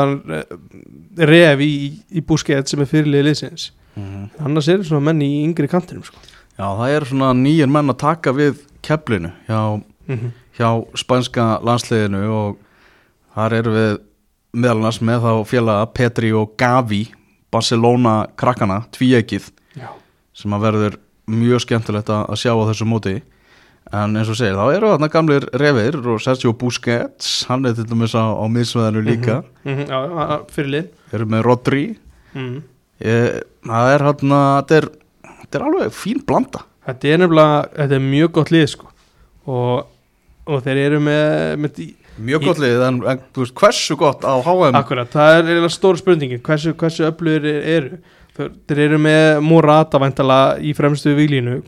[1.30, 1.74] ref í,
[2.10, 3.72] í búskeið sem er fyrirlið liðsins.
[3.96, 4.24] Mhm.
[4.44, 6.20] annars er svona menn í yngri kantinum sko.
[6.56, 9.62] Já, það eru svona nýjir menn að taka við keflinu hjá,
[10.08, 12.58] mm hjá spænska landsliðinu og
[13.36, 13.96] þar eru við
[14.56, 17.02] meðal annars með þá félaga Petri og Gavi
[17.52, 19.90] Barcelona krakkana, tvíegið já,
[20.36, 20.98] sem að verður
[21.32, 23.16] mjög skemmtilegt að að sjá á þessu móti.
[23.94, 27.86] En eins og segir, þá eru þarna gamlir revir og Sergio Busquets hann er til
[27.86, 29.36] dæmis á, á miðsveðinu líka.
[29.64, 30.88] Mhm, já, já, fyrir lið.
[31.14, 31.84] Eru með Rodri.
[32.34, 32.56] Mm.
[33.06, 34.88] ég, það er hann þetta er,
[35.44, 36.64] þetta er alveg fín blanda.
[36.86, 38.90] Þetta er nefnilega, þetta er mjög gott lið sko.
[39.46, 39.86] og,
[40.50, 41.80] og þeir eru með, með
[42.26, 43.20] mjög Í- gott lið en, en
[43.54, 48.00] hversu gott á HM Akkurat, það er eiginlega stóra spurningin hversu, hversu öflugir eru
[48.36, 48.52] þeir,
[48.86, 51.62] eru með Morata væntala í fremstu výlínu,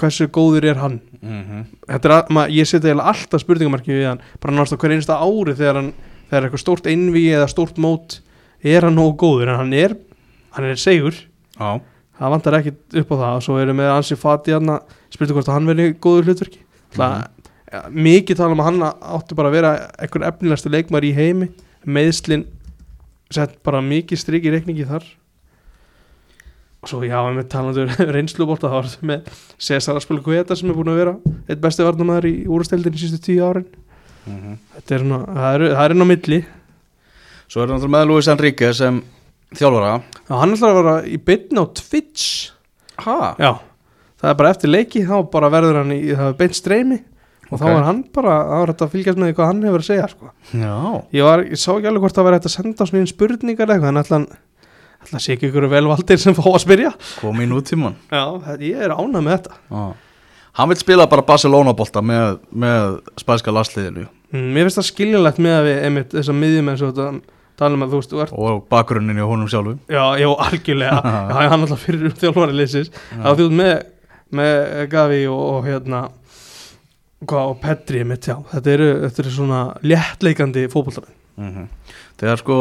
[0.00, 1.00] hversu góður er hann?
[1.20, 5.18] Mm Þetta er, að- ma, ég eiginlega alltaf spurningamarki við hann bara náttúrulega hver einsta
[5.20, 5.92] ári þegar hann
[6.30, 8.20] þegar eitthvað stórt einví eða stórt mót
[8.62, 9.48] er hann nógu góður?
[9.50, 9.96] En hann er
[10.52, 11.14] hann er segur,
[11.58, 11.80] Já,
[12.18, 13.34] það vantar ekki upp á það.
[13.36, 16.58] Og svo eru með Ansi Fati hann að spilta hvort að hann verði góður hlutverki.
[16.98, 17.22] Mm
[17.70, 19.68] ja, mikið tala um að hann átti bara að vera
[20.02, 21.46] einhver efnilegstu leikmar í heimi.
[21.86, 22.42] Meðslin
[23.30, 25.04] sett bara mikið strik í reikningi þar
[26.80, 30.78] og svo já, við talandur reynslubólta þá var þetta með Cesar Aspel Guetta sem er
[30.78, 31.14] búin að vera
[31.48, 33.66] eitt besti varnamæður í úrsteldin í sístu tíu árin.
[34.28, 36.40] Mm þetta er, svona, það er, það er inn á milli.
[37.50, 39.00] Svo er náttúrulega með Luis Enrique sem
[39.58, 39.92] þjálfara.
[40.28, 42.26] Já, hann ætlar að vera í byrna á Twitch.
[43.04, 43.16] Ha?
[43.40, 43.52] Já,
[44.20, 47.00] það er bara eftir leiki þá bara verður hann í, það er beint streymi.
[47.50, 47.72] Og þá Ok.
[47.74, 50.28] var hann bara, það var þetta að fylgjast með hvað hann hefur að segja sko.
[50.54, 50.74] Já.
[51.18, 52.36] Ég, var, ég sá ekki alveg hvort það var
[55.08, 56.92] að sé ekki ykkur velvaldir sem fá að spyrja?
[57.20, 58.24] Kom í nútíman Já,
[58.60, 59.58] ég er ánað með þetta.
[59.70, 59.82] Já.
[60.60, 64.08] Hann vil spila bara Barcelona-bolta með, með spænska landsliðinu.
[64.34, 67.76] Mm, Mér finnst það skiljanlegt með að við einmitt þessar miðjum eins og þetta tala
[67.76, 71.00] um að þú veist, þú ert og bakgrunnin í honum sjálfu Já, já, algjörlega.
[71.30, 73.74] Já, hann alltaf fyrir þjálfari leysis að þú ert með,
[74.40, 74.62] með
[74.94, 76.00] Gavi og, og hérna
[77.20, 81.16] hvað, og Petri mitt, já, þetta eru, þetta eru svona léttleikandi fótboltamenn.
[81.40, 81.68] Mm
[82.20, 82.56] Þegar sko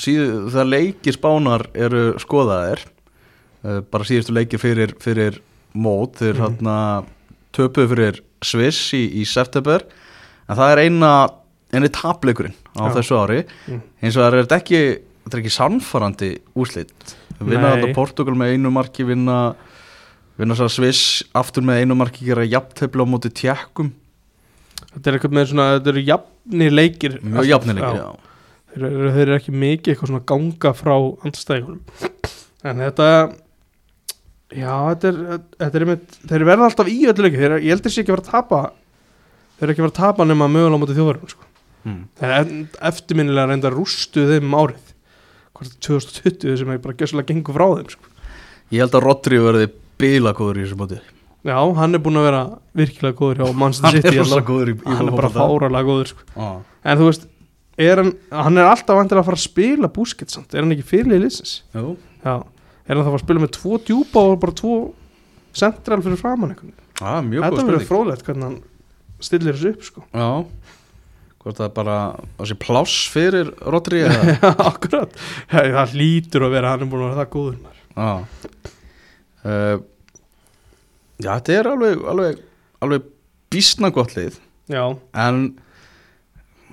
[0.00, 0.22] síð,
[0.52, 5.40] þegar leikir spánar eru skoðaðir uh, bara síðustu leikir fyrir, fyrir
[5.76, 7.10] mót þeir mm.
[7.56, 9.84] töpuðu fyrir Sviss í, í september
[10.46, 11.12] en það er eina
[11.74, 12.94] eini tapleikurinn á Já.
[13.00, 13.80] þessu ári Mm.
[14.02, 14.82] eins og það er ekki
[15.26, 19.56] þetta er ekki sannfarandi úslit vinna þetta Portugal með einu marki vinna,
[20.38, 23.92] vinna svo Sviss aftur með einu marki gera jafntefli á móti tjekkum
[24.76, 28.04] Þetta er eitthvað með svona, þetta eru jafnir leikir mjög alltaf, jafnilegir, já.
[28.04, 28.35] já,
[28.76, 31.80] Þeir, eru, þeir eru ekki mikið eitthvað svona ganga frá andstæðingunum
[32.66, 33.06] en þetta
[34.52, 35.20] já, þetta er,
[35.62, 38.26] þetta er einmitt, þeir verða alltaf í öllu leiki, ég heldur sér ekki að fara
[38.26, 38.60] að tapa
[39.56, 41.48] þeir eru ekki að fara að tapa nema mögulega á móti þjóðverðum sko.
[41.86, 41.98] Mm.
[42.18, 42.52] þeir er
[42.90, 44.92] eftirminnilega reynda að rústu þeim árið
[45.56, 48.10] hvort 2020 sem er bara gjössalega gengur frá þeim sko.
[48.74, 49.68] Ég held að Rodri verði
[50.02, 50.98] bílakóður í þessu móti
[51.46, 52.42] já, hann er búin að vera
[52.76, 54.48] virkilega góður hjá Manchester Hann er City rosa allavega.
[54.50, 56.26] góður í, í hann er bara fáralega góður sko.
[56.36, 56.56] ah.
[56.82, 57.28] en þú veist,
[57.76, 60.86] er hann, hann er alltaf vantilega að fara að spila búskett samt, er hann ekki
[60.90, 61.56] fyrirlið liðsins?
[61.76, 64.76] Jú, Já, er hann þá að fara að spila með tvo djúpa og bara tvo
[65.56, 66.54] central fyrir framann
[67.00, 68.58] ah, mjög góð Þetta verður fróðlegt hvernig hann
[69.24, 70.04] stillir þessu upp sko.
[70.12, 70.28] Já.
[71.40, 71.96] Hvort það er bara
[72.40, 74.02] þessi pláss fyrir Rodri
[74.70, 75.12] akkurat.
[75.52, 77.60] Það hlýtur að vera, hann er búin að vera það góður.
[79.46, 79.76] uh,
[81.16, 82.40] Já, þetta er alveg alveg,
[82.84, 83.06] alveg
[83.52, 84.36] bísna gott lið.
[84.68, 84.82] Já,
[85.22, 85.46] en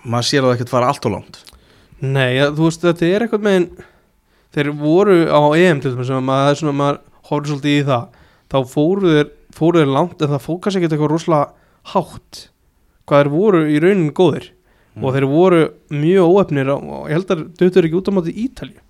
[0.04, 1.42] maður sér að það ekkert fara allt og langt.
[2.04, 3.68] Nei, ja, þú veist, þetta er eitthvað með
[4.54, 7.00] þeir voru á EM til þess að maður, svona, maður
[7.30, 8.18] horfður svolítið í það,
[8.54, 12.42] þá fóru þeir, fóru þeir langt en það fókast ekkert eitthvað rosalega hátt.
[13.08, 14.52] Hvað þeir voru í raunin góðir.
[14.94, 15.06] Mm.
[15.08, 18.82] og þeir voru mjög óefnir og ég held að döttur ekki út á móti Ítalju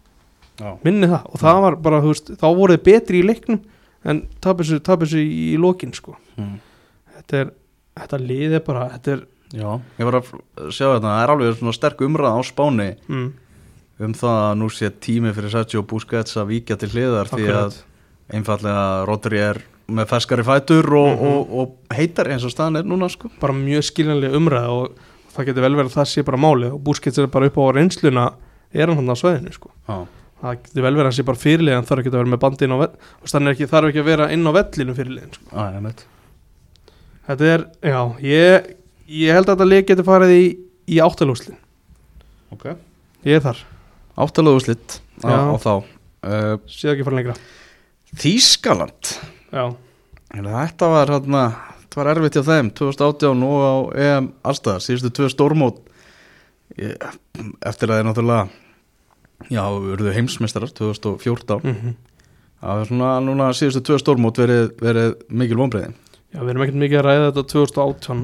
[0.60, 1.30] Já, minni það.
[1.32, 3.62] Og það var bara, þú veist, þá voru þeir betri í leiknum
[4.04, 6.18] en þessu í, í lokin sko.
[6.36, 6.58] mm.
[7.16, 7.54] þetta er,
[8.02, 9.24] þetta lið er bara þetta er,
[9.54, 10.30] Já ég var að
[10.74, 13.28] sjá þetta það er alveg svona sterk umræða á Spáni mm,
[14.08, 17.52] um það að nú sé tími fyrir Sergio Busquets að víkja til hliðar því að
[17.54, 17.78] akkurat
[18.34, 19.60] einfallega Rodri er
[19.94, 21.28] með feskari fætur og, Mhm.
[21.28, 24.98] og, og heitar eins og staðan er núna sko bara mjög skiljanlega umræða og
[25.36, 27.66] það getur vel verið að það sé bara málið og Busquets er bara upp á
[27.78, 28.26] reynsluna
[28.74, 29.70] er hann hann á sveðinu sko.
[29.90, 29.98] Já,
[30.42, 32.42] það getur vel verið að hann sé bara fyrirlið hann þarf ekki að vera með
[32.48, 35.36] bandi inn á vell og þannig ekki, þarf ekki að vera inn á vellinu fyrirliðin
[35.38, 35.50] sko.
[37.28, 38.72] þetta er, já, ég
[39.14, 40.46] ég held að þetta lið getur farið í,
[40.94, 41.60] í áttalúslin,
[42.54, 42.68] Ok.
[43.26, 43.62] Ég er þar.
[44.20, 45.74] Áttalega úrslit á, á þá.
[46.24, 47.38] Uh, séð ekki fara lengra.
[48.22, 49.14] Þýskaland.
[49.54, 49.64] Já,
[50.34, 51.42] Þetta var, hérna,
[51.84, 52.70] þetta var erfitt hjá þeim.
[52.78, 53.74] 2018 og á
[54.06, 55.82] EM allstaðar síðustu tvö stórmót.
[56.74, 58.46] Eftir að þeir náttúrulega
[59.52, 61.94] já, urðu heimsmeistarar 2014 mm
[62.64, 65.96] Það er svona núna síðustu tvö stórmót verið, verið mikil vonbreiðin
[66.34, 68.22] Já, við erum ekkert mikið að ræða þetta 2018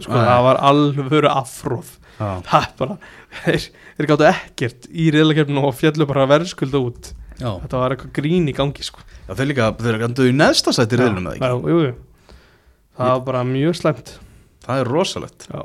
[0.00, 2.96] sko, það var alvöru afróð Já, það er bara,
[3.42, 3.64] þeir,
[3.98, 7.08] þeir gáttu ekkert í reyðleikefninu og fjallu bara verðskulda út
[7.40, 7.48] já.
[7.64, 9.02] þetta var eitthvað grín í gangi sko.
[9.26, 11.96] já þeir líka, þeir ganduðu í neðsta sæti riðlum eða ekki jú, jú.
[13.00, 14.14] það var bara mjög slæmt
[14.64, 15.60] Það er rosalegt Já.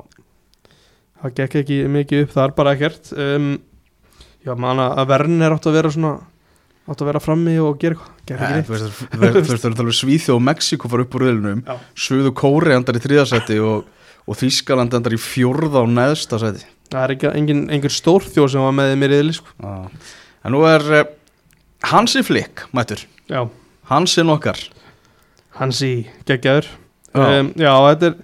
[1.21, 3.53] það gekk ekki mikið upp þar bara ekkert um,
[4.43, 6.15] já, manna að verðin er átt að vera svona
[6.89, 10.91] átt að vera frammi og gera eitthvað Þú veist, veist, þú veist Svíþjóð og Mexiko
[10.91, 11.77] fara upp úr riðlunum Já.
[12.07, 13.87] Suðu Kóri endar í þriðasæti og,
[14.27, 16.65] og Þískaland endar í fjórða og neðsta sæti.
[16.89, 19.39] Það er ekki engin, engin stórþjóð sem var með þeim í.
[19.39, 19.73] Já.
[20.47, 21.03] En nú er uh,
[21.91, 23.03] Hansi Flick, mættur.
[23.29, 23.43] Já,
[23.91, 24.59] Hansin okkar.
[25.59, 26.69] Hansi geggjaður.
[27.13, 27.23] Já.
[27.39, 28.17] um, já, þetta er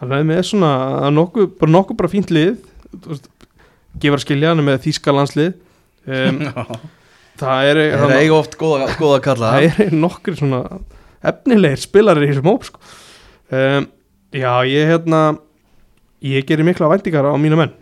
[0.00, 0.72] hann er með svona
[1.14, 2.58] nokkuð, bara nokkuð bara fínt lið.
[4.02, 5.54] Gefur að skilja hann með þýska landslið.
[6.04, 6.40] Um,
[7.40, 10.60] það er Það er eiga oft góða, góða kalla það er nokkur svona
[11.24, 12.82] efnilegir spilarir í þessum hóp sko.
[13.56, 13.86] um,
[14.34, 15.22] já, ég hérna
[16.24, 17.72] ég gerir mikla væntingar á mína menn.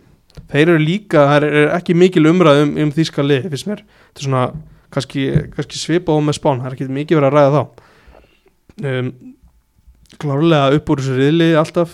[0.49, 3.83] Þeir eru líka, það er ekki mikil umræð um, um þýska lið, finnst mér.
[4.07, 4.45] Þetta er svona,
[4.93, 5.27] kannski,
[5.57, 7.91] kannski svipa á með spán það er ekki mikið verið að ræða þá.
[8.83, 9.11] Um,
[10.21, 11.93] klárlega upp úr þessu riðli alltaf.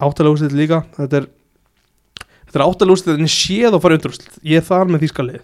[0.00, 0.84] Áttalega úrslit líka.
[0.96, 1.28] Þetta er
[2.54, 5.26] er áttalega úrslit en ég séð að fara undur úrslit ég er þar með þýska
[5.26, 5.40] lið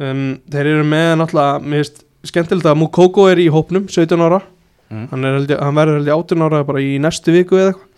[0.00, 1.82] um, þeir eru með náttúrulega
[2.26, 4.40] skemmtilegt að Mukoko er í hópnum 17 ára
[4.86, 5.08] Mm.
[5.10, 7.92] hann, hann verður held ég 18 ára bara í næstu viku eða eitthvað.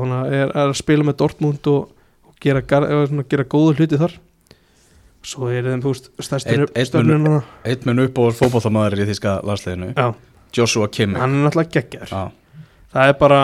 [0.00, 1.92] Hann er, er að spila með Dortmund og,
[2.28, 4.16] og gera, svona, gera góðu hluti þar.
[5.20, 5.82] Svo er þeim
[6.24, 10.06] stærstur einn störnuna Eitt minn upp og fótballtamaður í Þíska landsliðinu Já,
[10.56, 11.20] Joshua Kimmich.
[11.20, 12.22] Hann er náttúrulega geggjar Já,
[12.94, 13.40] það er bara,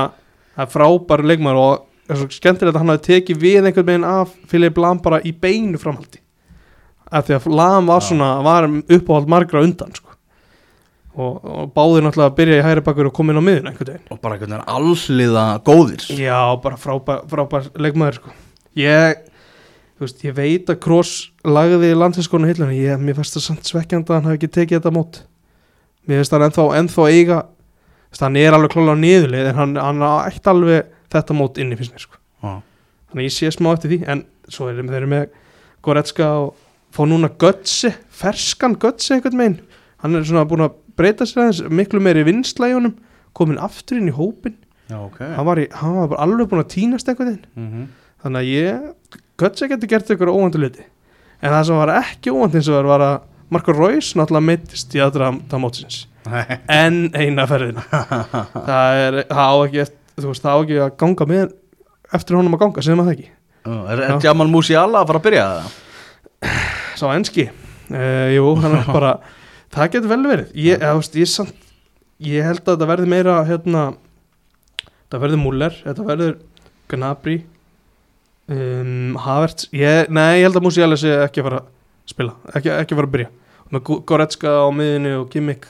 [0.54, 3.88] það er frábær leikmar og það er svo skemmtilegt að hann hafi tekið við einhvern
[3.90, 6.22] veginn af Filip Lam bara í beinu framhaldi.
[7.12, 10.15] Af því að Lam var svona var uppáhald margra undan sko.
[11.16, 13.92] Og, og báðir náttúrulega að byrja í hæri bakur og koma inn á miðun einhvern
[13.94, 18.34] veginn og bara einhvern veginn alliða góðir já, bara frábær, frábær leikmaður sko.
[18.76, 19.22] ég
[19.96, 21.14] þú veist, ég veit að Kroos
[21.46, 24.94] lagði landsinskonu hilluna, ég, mér finnst það samt svekkjandi að hann hafi ekki tekið þetta
[24.96, 25.22] mót
[26.04, 27.40] mér finnst hann ennþá, ennþá eiga
[28.20, 31.96] hann er alveg klálega niðurlið en hann, hann á eitt alveg þetta mót inni finnst
[31.96, 32.20] mér sko.
[32.44, 32.52] Já.
[33.10, 35.28] þannig ég sé smá eftir því en svo er þeir með
[35.84, 36.54] Goretzka og
[36.94, 39.58] fá núna Götze ferskan Götze einhvern megin
[40.02, 42.24] hann er svona búin að breyta sér aðeins miklu meiri
[42.74, 42.96] honum
[43.36, 45.18] komin aftur inn í hópin Já, ok.
[45.18, 47.86] Hann var, í, hann var bara alveg búin að týnast einhvern veginn mm -hmm.
[48.22, 48.84] þannig að ég
[49.36, 50.84] Götze getur gert ykkur óvandu hluti.
[51.44, 53.16] En það sem var ekki óvand eins og var, var að
[53.52, 55.28] Marko Reus náttúrulega meittist í aðra
[55.60, 56.06] mótsins.
[56.72, 57.84] En eina ferðina.
[57.90, 61.44] Það er það á ekki eftir, þú veist, það á ekki að ganga með
[62.16, 63.28] eftir honum að ganga, segjum að það ekki?
[63.66, 64.16] Er, er Já.
[64.30, 65.76] Jamal Musiala að fara að byrja það?
[66.96, 67.46] sá enski.
[67.92, 69.12] Uh, jú, hann er bara
[69.74, 70.50] það getur vel verið.
[70.54, 71.70] Ég, eða, veist, ég, samt,
[72.22, 73.84] ég held að þetta verði meira hérna,
[75.06, 76.36] þetta verður Muller þetta verður
[76.92, 77.38] Gnabry
[78.52, 79.70] um, Havertz.
[79.74, 81.72] Ég, nei, ég held að Musiala sé ekki að fara að
[82.12, 83.32] spila, ekki, ekki að fara að byrja.
[83.74, 85.66] Með Goretzka á miðinu og Kimmich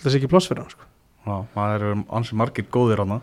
[0.00, 0.88] það sé ekki pláss fyrir hann sko.
[1.28, 3.20] Já, það eru ansi margir góðir hann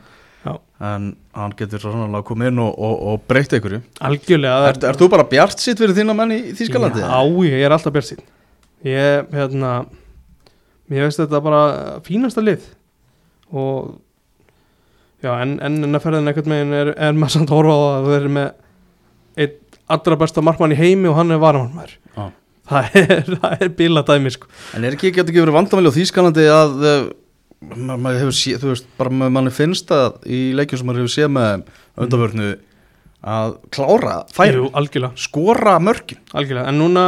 [0.79, 4.89] en hann getur svo sannlega að koma inn og, og, og breyta ykkur algjörlega það
[4.91, 7.01] Er, þú bara bjart sitt fyrir þína menn í Þískalandi?
[7.01, 7.17] Já,
[7.49, 8.21] ég er alltaf bjart sín
[8.85, 9.71] Ég, hérna
[10.87, 11.61] Mér veist þetta bara
[12.05, 12.63] fínasta lið
[13.51, 13.97] og
[15.23, 17.81] já, en, en en að ferðin einhvern veginn er, er maður samt að horfa á
[17.97, 18.49] að þeir eru með
[19.43, 19.55] einn
[19.97, 22.25] allra besta markmann í heimi og hann er varamannmæður Já.
[22.71, 24.49] það er, það er bíla dæmi sko.
[24.77, 26.73] En er ekki, ekki verið vandamæli á Þískalandi að
[27.87, 31.03] ma- maður hefur sé, þú veist, bara ma- manni finnst það í leikjum sem maður
[31.05, 31.67] hefur séð með
[32.05, 32.49] undanvörnu
[33.27, 37.07] að klára algjörlega, skora mörkin algjörlega en núna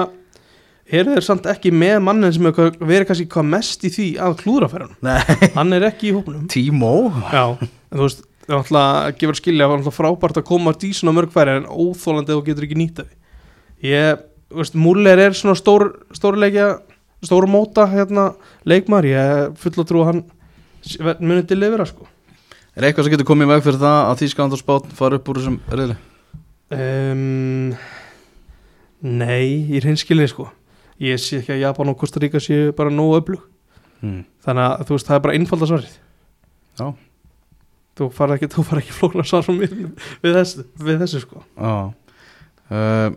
[0.89, 4.37] eru þeir samt ekki með mannin sem hefur verið kannski hvað mest í því að
[4.41, 5.19] klúðrafæran Nei,
[5.57, 6.93] hann er ekki í hópunum Tímó?
[7.29, 10.75] Já, en þú veist, það er alltaf gefur skilja, það er alltaf frábært að koma
[10.81, 15.23] dísun á mörg færi en óþólandi þú getur ekki nýta því ég, þú veist, Múller
[15.27, 16.69] er svona stór, stórleikja
[17.25, 18.31] stór móta hérna
[18.67, 20.23] leikmar, ég full að trú að hann
[21.19, 22.05] munið til lifira sko.
[22.77, 25.57] Er eitthvað sem getur komið í veg fyrir það að Spátn fara upp úr þessum
[25.67, 25.97] reyðli?
[26.71, 27.73] um,
[28.99, 30.47] Nei, í hreinskilni sko
[30.99, 33.45] ég sé ekki að Japan og Costa Rica séu bara nógu öflug.
[33.99, 34.23] Hmm.
[34.45, 35.95] þannig að þú veist, það er bara einfalda svarið.
[36.79, 36.85] Já.
[37.99, 39.73] þú fara ekki, ekki flóknar svar frá mér
[40.23, 41.43] við þessu, við þessu sko.
[41.59, 41.73] Já,
[42.71, 43.09] uh,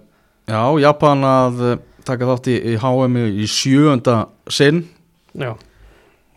[0.51, 4.17] já Japan að uh, taka þátt í, í HM í, sjöunda
[4.51, 4.83] sinn.
[5.39, 5.53] Já,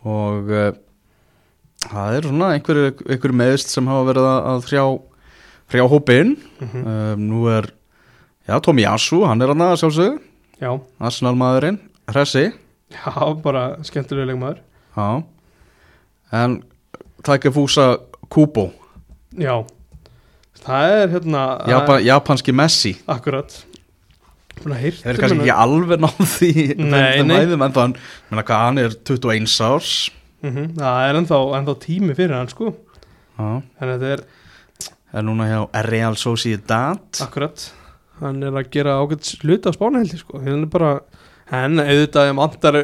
[0.06, 0.70] og uh,
[1.88, 4.84] það eru svona einhverju einhver meðist sem hafa verið að, hrjá,
[5.74, 6.36] hrjá hópinn.
[6.62, 7.72] Mm um, nú er,
[8.46, 10.20] já, Tomi Yasu, hann er hann að sjálfsögðu,
[10.62, 10.70] já.
[11.00, 11.78] Arsenal maðurinn
[12.10, 12.52] Hressi,
[12.94, 14.60] Já, bara skemmtilega leikmaður.
[14.96, 15.06] Já.
[16.32, 16.60] En
[17.26, 17.96] Takefusa
[18.30, 18.68] Kubo.
[19.36, 19.56] Já,
[20.62, 22.92] það er hérna Japan, Japanski Messi.
[23.10, 23.56] Akkurat.
[24.66, 27.36] Að heyrt Ég er kannski ekki alveg náð því Nei, nei.
[27.42, 27.92] æðum, En þann,
[28.30, 29.90] menna hvað, hann er 21 árs.
[30.46, 32.70] Mhm, Það er ennþá, ennþá tími fyrir hann sko.
[33.36, 33.50] Já.
[33.60, 34.24] En þetta er
[35.16, 37.02] Er núna hjá Real Sociedad.
[37.22, 37.66] Akkurat
[38.20, 40.40] Hann er að gera ágætt hluti á spána held ég sko.
[40.40, 40.92] Hann er bara
[41.54, 42.76] En auðvitað um andar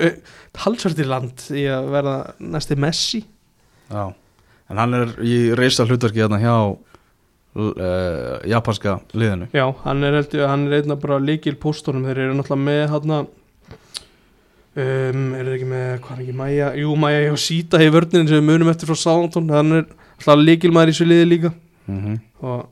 [0.55, 3.22] talsvært í land í að verða næsti Messi.
[3.91, 4.12] Já.
[4.70, 6.76] En hann er í reysa hlutverki hérna hjá uh,
[8.49, 9.49] japanska liðinu.
[9.51, 13.26] Já, hann er hann er einna bara líkil póstunum þeir eru náttúrulega með hann um,
[14.78, 18.47] er þeir ekki með, hvað er ekki Maja, jú Maja Yoshida í vörninu sem við
[18.47, 19.51] munum eftir frá Southampton.
[19.51, 21.51] Hann er alltaf líkil maður í svo liði líka.
[21.91, 22.68] Mm og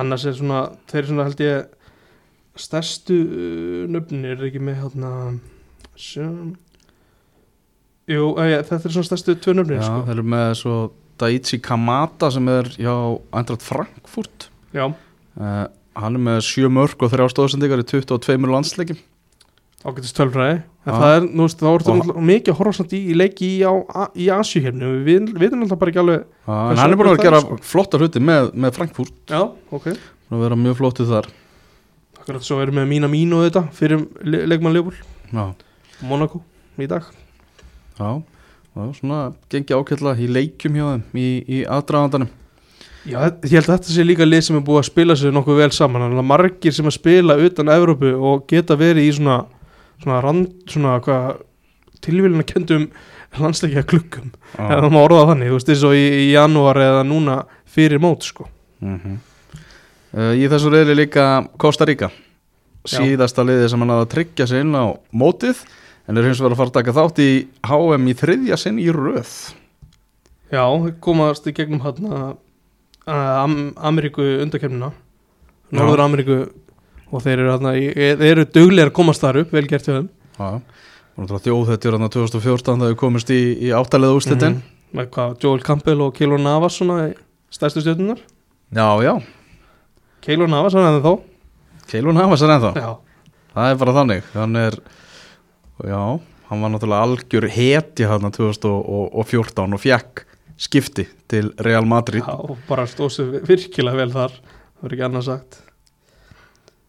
[0.00, 5.38] annars er svona þeir eru svona held ég stærstu uh, nöfnir er ekki með hann
[5.98, 6.54] sem
[8.10, 10.04] jú, uh, þetta er svona stærstu tvö nöfnir Já, sko.
[10.08, 10.76] þeir eru með svo
[11.22, 12.94] Daichi Kamata sem er hjá
[13.38, 14.48] Eintracht Frankfurt.
[14.74, 15.64] Já, uh,
[15.94, 18.98] Hann er með 7 mörg og 3 stóðsendingar í 22 landsleikim
[19.84, 20.62] ágætist tölfræði.
[20.84, 23.46] En það er, nú veist, þá ertu Og- náttúrulega mikið að horfa samt í, leiki
[23.48, 23.72] í, á,
[24.16, 27.40] í Asjuhefni við vitum alltaf bara ekki alveg Já, en hann er búin að gera
[27.40, 29.14] það er, flotta hluti með, með Frankfurt.
[29.32, 29.40] Já,
[29.72, 29.86] ok.
[30.30, 31.30] Og vera mjög flottuð þar.
[32.20, 35.00] Akkurat svo erum við með Mína Mínu þetta fyrir le leikmann Leopold,
[35.32, 35.44] Já,
[36.04, 36.42] Monaco
[36.80, 37.04] í dag.
[37.98, 38.22] Já
[38.74, 39.18] og svona
[39.52, 42.28] gengi ákveðla í leikjum hjá þeim í, í aðdragandanum.
[43.06, 45.58] Já, ég held að þetta sé líka lið sem er búið að spila sig nokkuð
[45.60, 49.36] vel saman, þannig að margir sem að spila utan Evrópu og geta verið í svona
[50.02, 51.42] svona, rand, svona hvað
[52.04, 52.88] tilvíluna kendum
[53.40, 57.06] landsleikja klukkum eða það má orða þannig, þú veist, eins og í, í janúar eða
[57.06, 57.38] núna
[57.74, 58.48] fyrir mót sko.
[58.84, 59.22] Mm
[60.14, 61.24] Í þessu reyðli líka
[61.58, 62.06] Costa Rica.
[62.86, 65.64] Síðasta liði sem hann að tryggja sig inn á mótið
[66.06, 67.28] en er hins vegar að fara að taka þátt í
[67.66, 69.32] HM í þriðja sinn í röð.
[70.54, 70.62] Já,
[71.02, 72.36] komast í gegnum hann
[73.10, 74.92] am, Ameríku undakefnina
[75.74, 76.38] Norður Ameríku
[77.14, 77.74] og þeir eru, hana,
[78.28, 80.08] eru duglega að komast þar upp, vel gert hjá þeim.
[80.34, 80.48] Já,
[81.46, 84.58] þjóðhetjur hann 2014 það við komist í, í áttalega úrslitin.
[84.58, 84.72] Mhm.
[84.94, 86.80] með hvað, Joel Campbell og Keylor Navas
[87.50, 88.20] stærstu stjórnunar
[88.74, 89.14] Já, já,
[90.22, 91.14] Keylor Navas, er það þó
[91.90, 92.70] Keilun Havas er ennþá?
[92.78, 92.92] Já,
[93.54, 94.30] það er bara þannig.
[94.34, 94.76] Hann er,
[95.84, 96.00] já,
[96.48, 100.24] hann var náttúrulega algjör heti hann 2014 og fekk
[100.64, 102.24] skipti til Real Madrid.
[102.24, 105.60] Já og bara stóð sér virkilega vel þar það er ekki annað sagt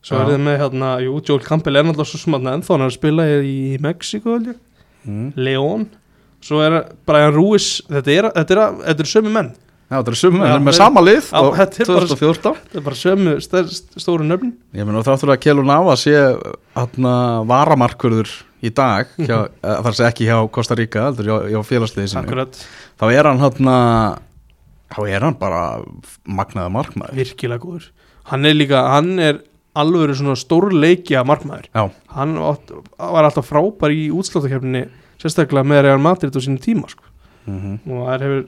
[0.06, 2.92] Svo er þið með hérna, jú, Joel Campbell er náttúrulega svo smanna ennþá hann er
[2.92, 5.28] að spila í Mexiko, mm.
[5.38, 5.88] León.
[6.46, 6.80] Svo er
[7.10, 9.54] Brian Ruiz, þetta er, þetta er, þetta er sömu menn.
[9.86, 12.08] Já, þetta er summa, Já, hann er með sama lið Já, og þetta er bara-
[12.10, 13.34] 2014 Þetta er bara sömu
[14.02, 16.16] stóru nöfn Ég meina þáttur að Keilun Havas sé
[16.74, 17.10] hann
[17.52, 18.32] varamarkurður
[18.66, 19.44] í dag hjá,
[19.86, 22.58] þar sé ekki hjá Costa Rica heldur hjá, hjá félagsliði sinu Akkurat,
[22.98, 23.70] þá er hann hann
[24.96, 25.62] þá er hann bara
[26.28, 27.18] magnaða markmaður.
[27.18, 27.90] Virkilega góður.
[28.32, 29.42] Hann er líka, hann er
[29.76, 31.84] alveg svona stórleikja markmaður Já,
[32.16, 34.86] Hann átt, var alltaf frábær í útsláttakefninni
[35.22, 37.04] Sérstaklega með Real Madrid á sínum tíma sko.
[37.48, 38.44] mm Og það hefur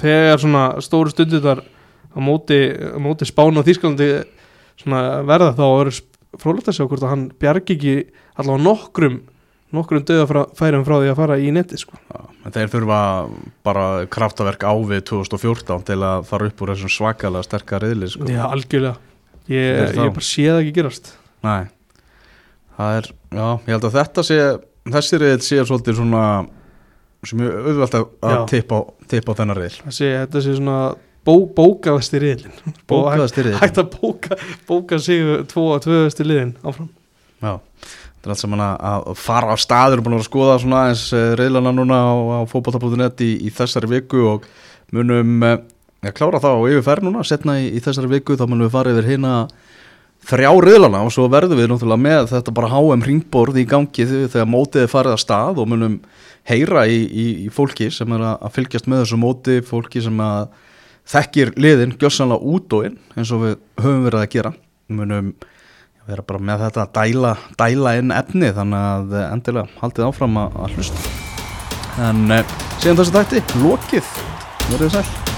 [0.00, 2.58] Þegar svona stóru stundir þar á móti,
[3.00, 4.08] móti Spán og Þýskalandi
[4.80, 5.90] svona verða þá er
[6.40, 7.94] frólægt að sjá hvort að hann bjargi ekki
[8.36, 9.20] allavega nokkrum
[9.74, 11.96] nokkrum döða færum frá því að fara í neti sko.
[12.50, 13.00] Þeir þurfa
[13.66, 18.26] bara kraftaverk á við 2014 til að fara upp úr þessum svakalega sterkar riðli sko.
[18.30, 18.98] Já, algjörlega
[19.50, 21.12] Ég, ég bara sé það ekki gerast.
[21.42, 21.66] Nei,
[22.78, 24.40] það er, já, ég held að þetta sé,
[24.94, 26.24] þessi riðil sé svolítið svona
[27.26, 30.76] sem er auðvelt að tippa á, tippa á Það sé, Þetta sé svona
[31.26, 32.54] bó, bókaðasti riðlin
[32.90, 33.62] Bókaðasti riðillinn.
[33.64, 34.38] Hægt að bóka,
[34.68, 36.88] bóka sig tvo að tvöðasti liðin áfram.
[37.40, 41.04] Já, þetta er allt saman að, fara á staður og búin að skoða svona eins
[41.40, 44.48] riðlana núna á, á fótballta.net í, í þessari viku og
[44.96, 45.60] munum eh,
[46.08, 48.94] að klára það og yfirferð núna setna í, í þessari viku þá munum við fara
[48.94, 49.34] yfir hérna
[50.30, 54.48] þrjá riðlana og svo verðum við náttúrulega með þetta bara HM ringborð í gangi þegar
[54.48, 56.00] mótið er farið að stað og munum
[56.48, 60.50] heyra í, í, í fólki sem er að, fylgjast með þessu móti fólki sem að
[61.10, 64.52] þekkir liðin gjössanlega út og inn eins og við höfum verið að gera.
[64.90, 65.32] Munum
[66.10, 70.60] vera bara með þetta að dæla, dæla inn efni þannig að endilega haldið áfram að,
[70.76, 71.16] hlusta.
[72.10, 74.14] En eh, síðan þessu þætti, lokið.
[74.70, 75.29] Verðið sæl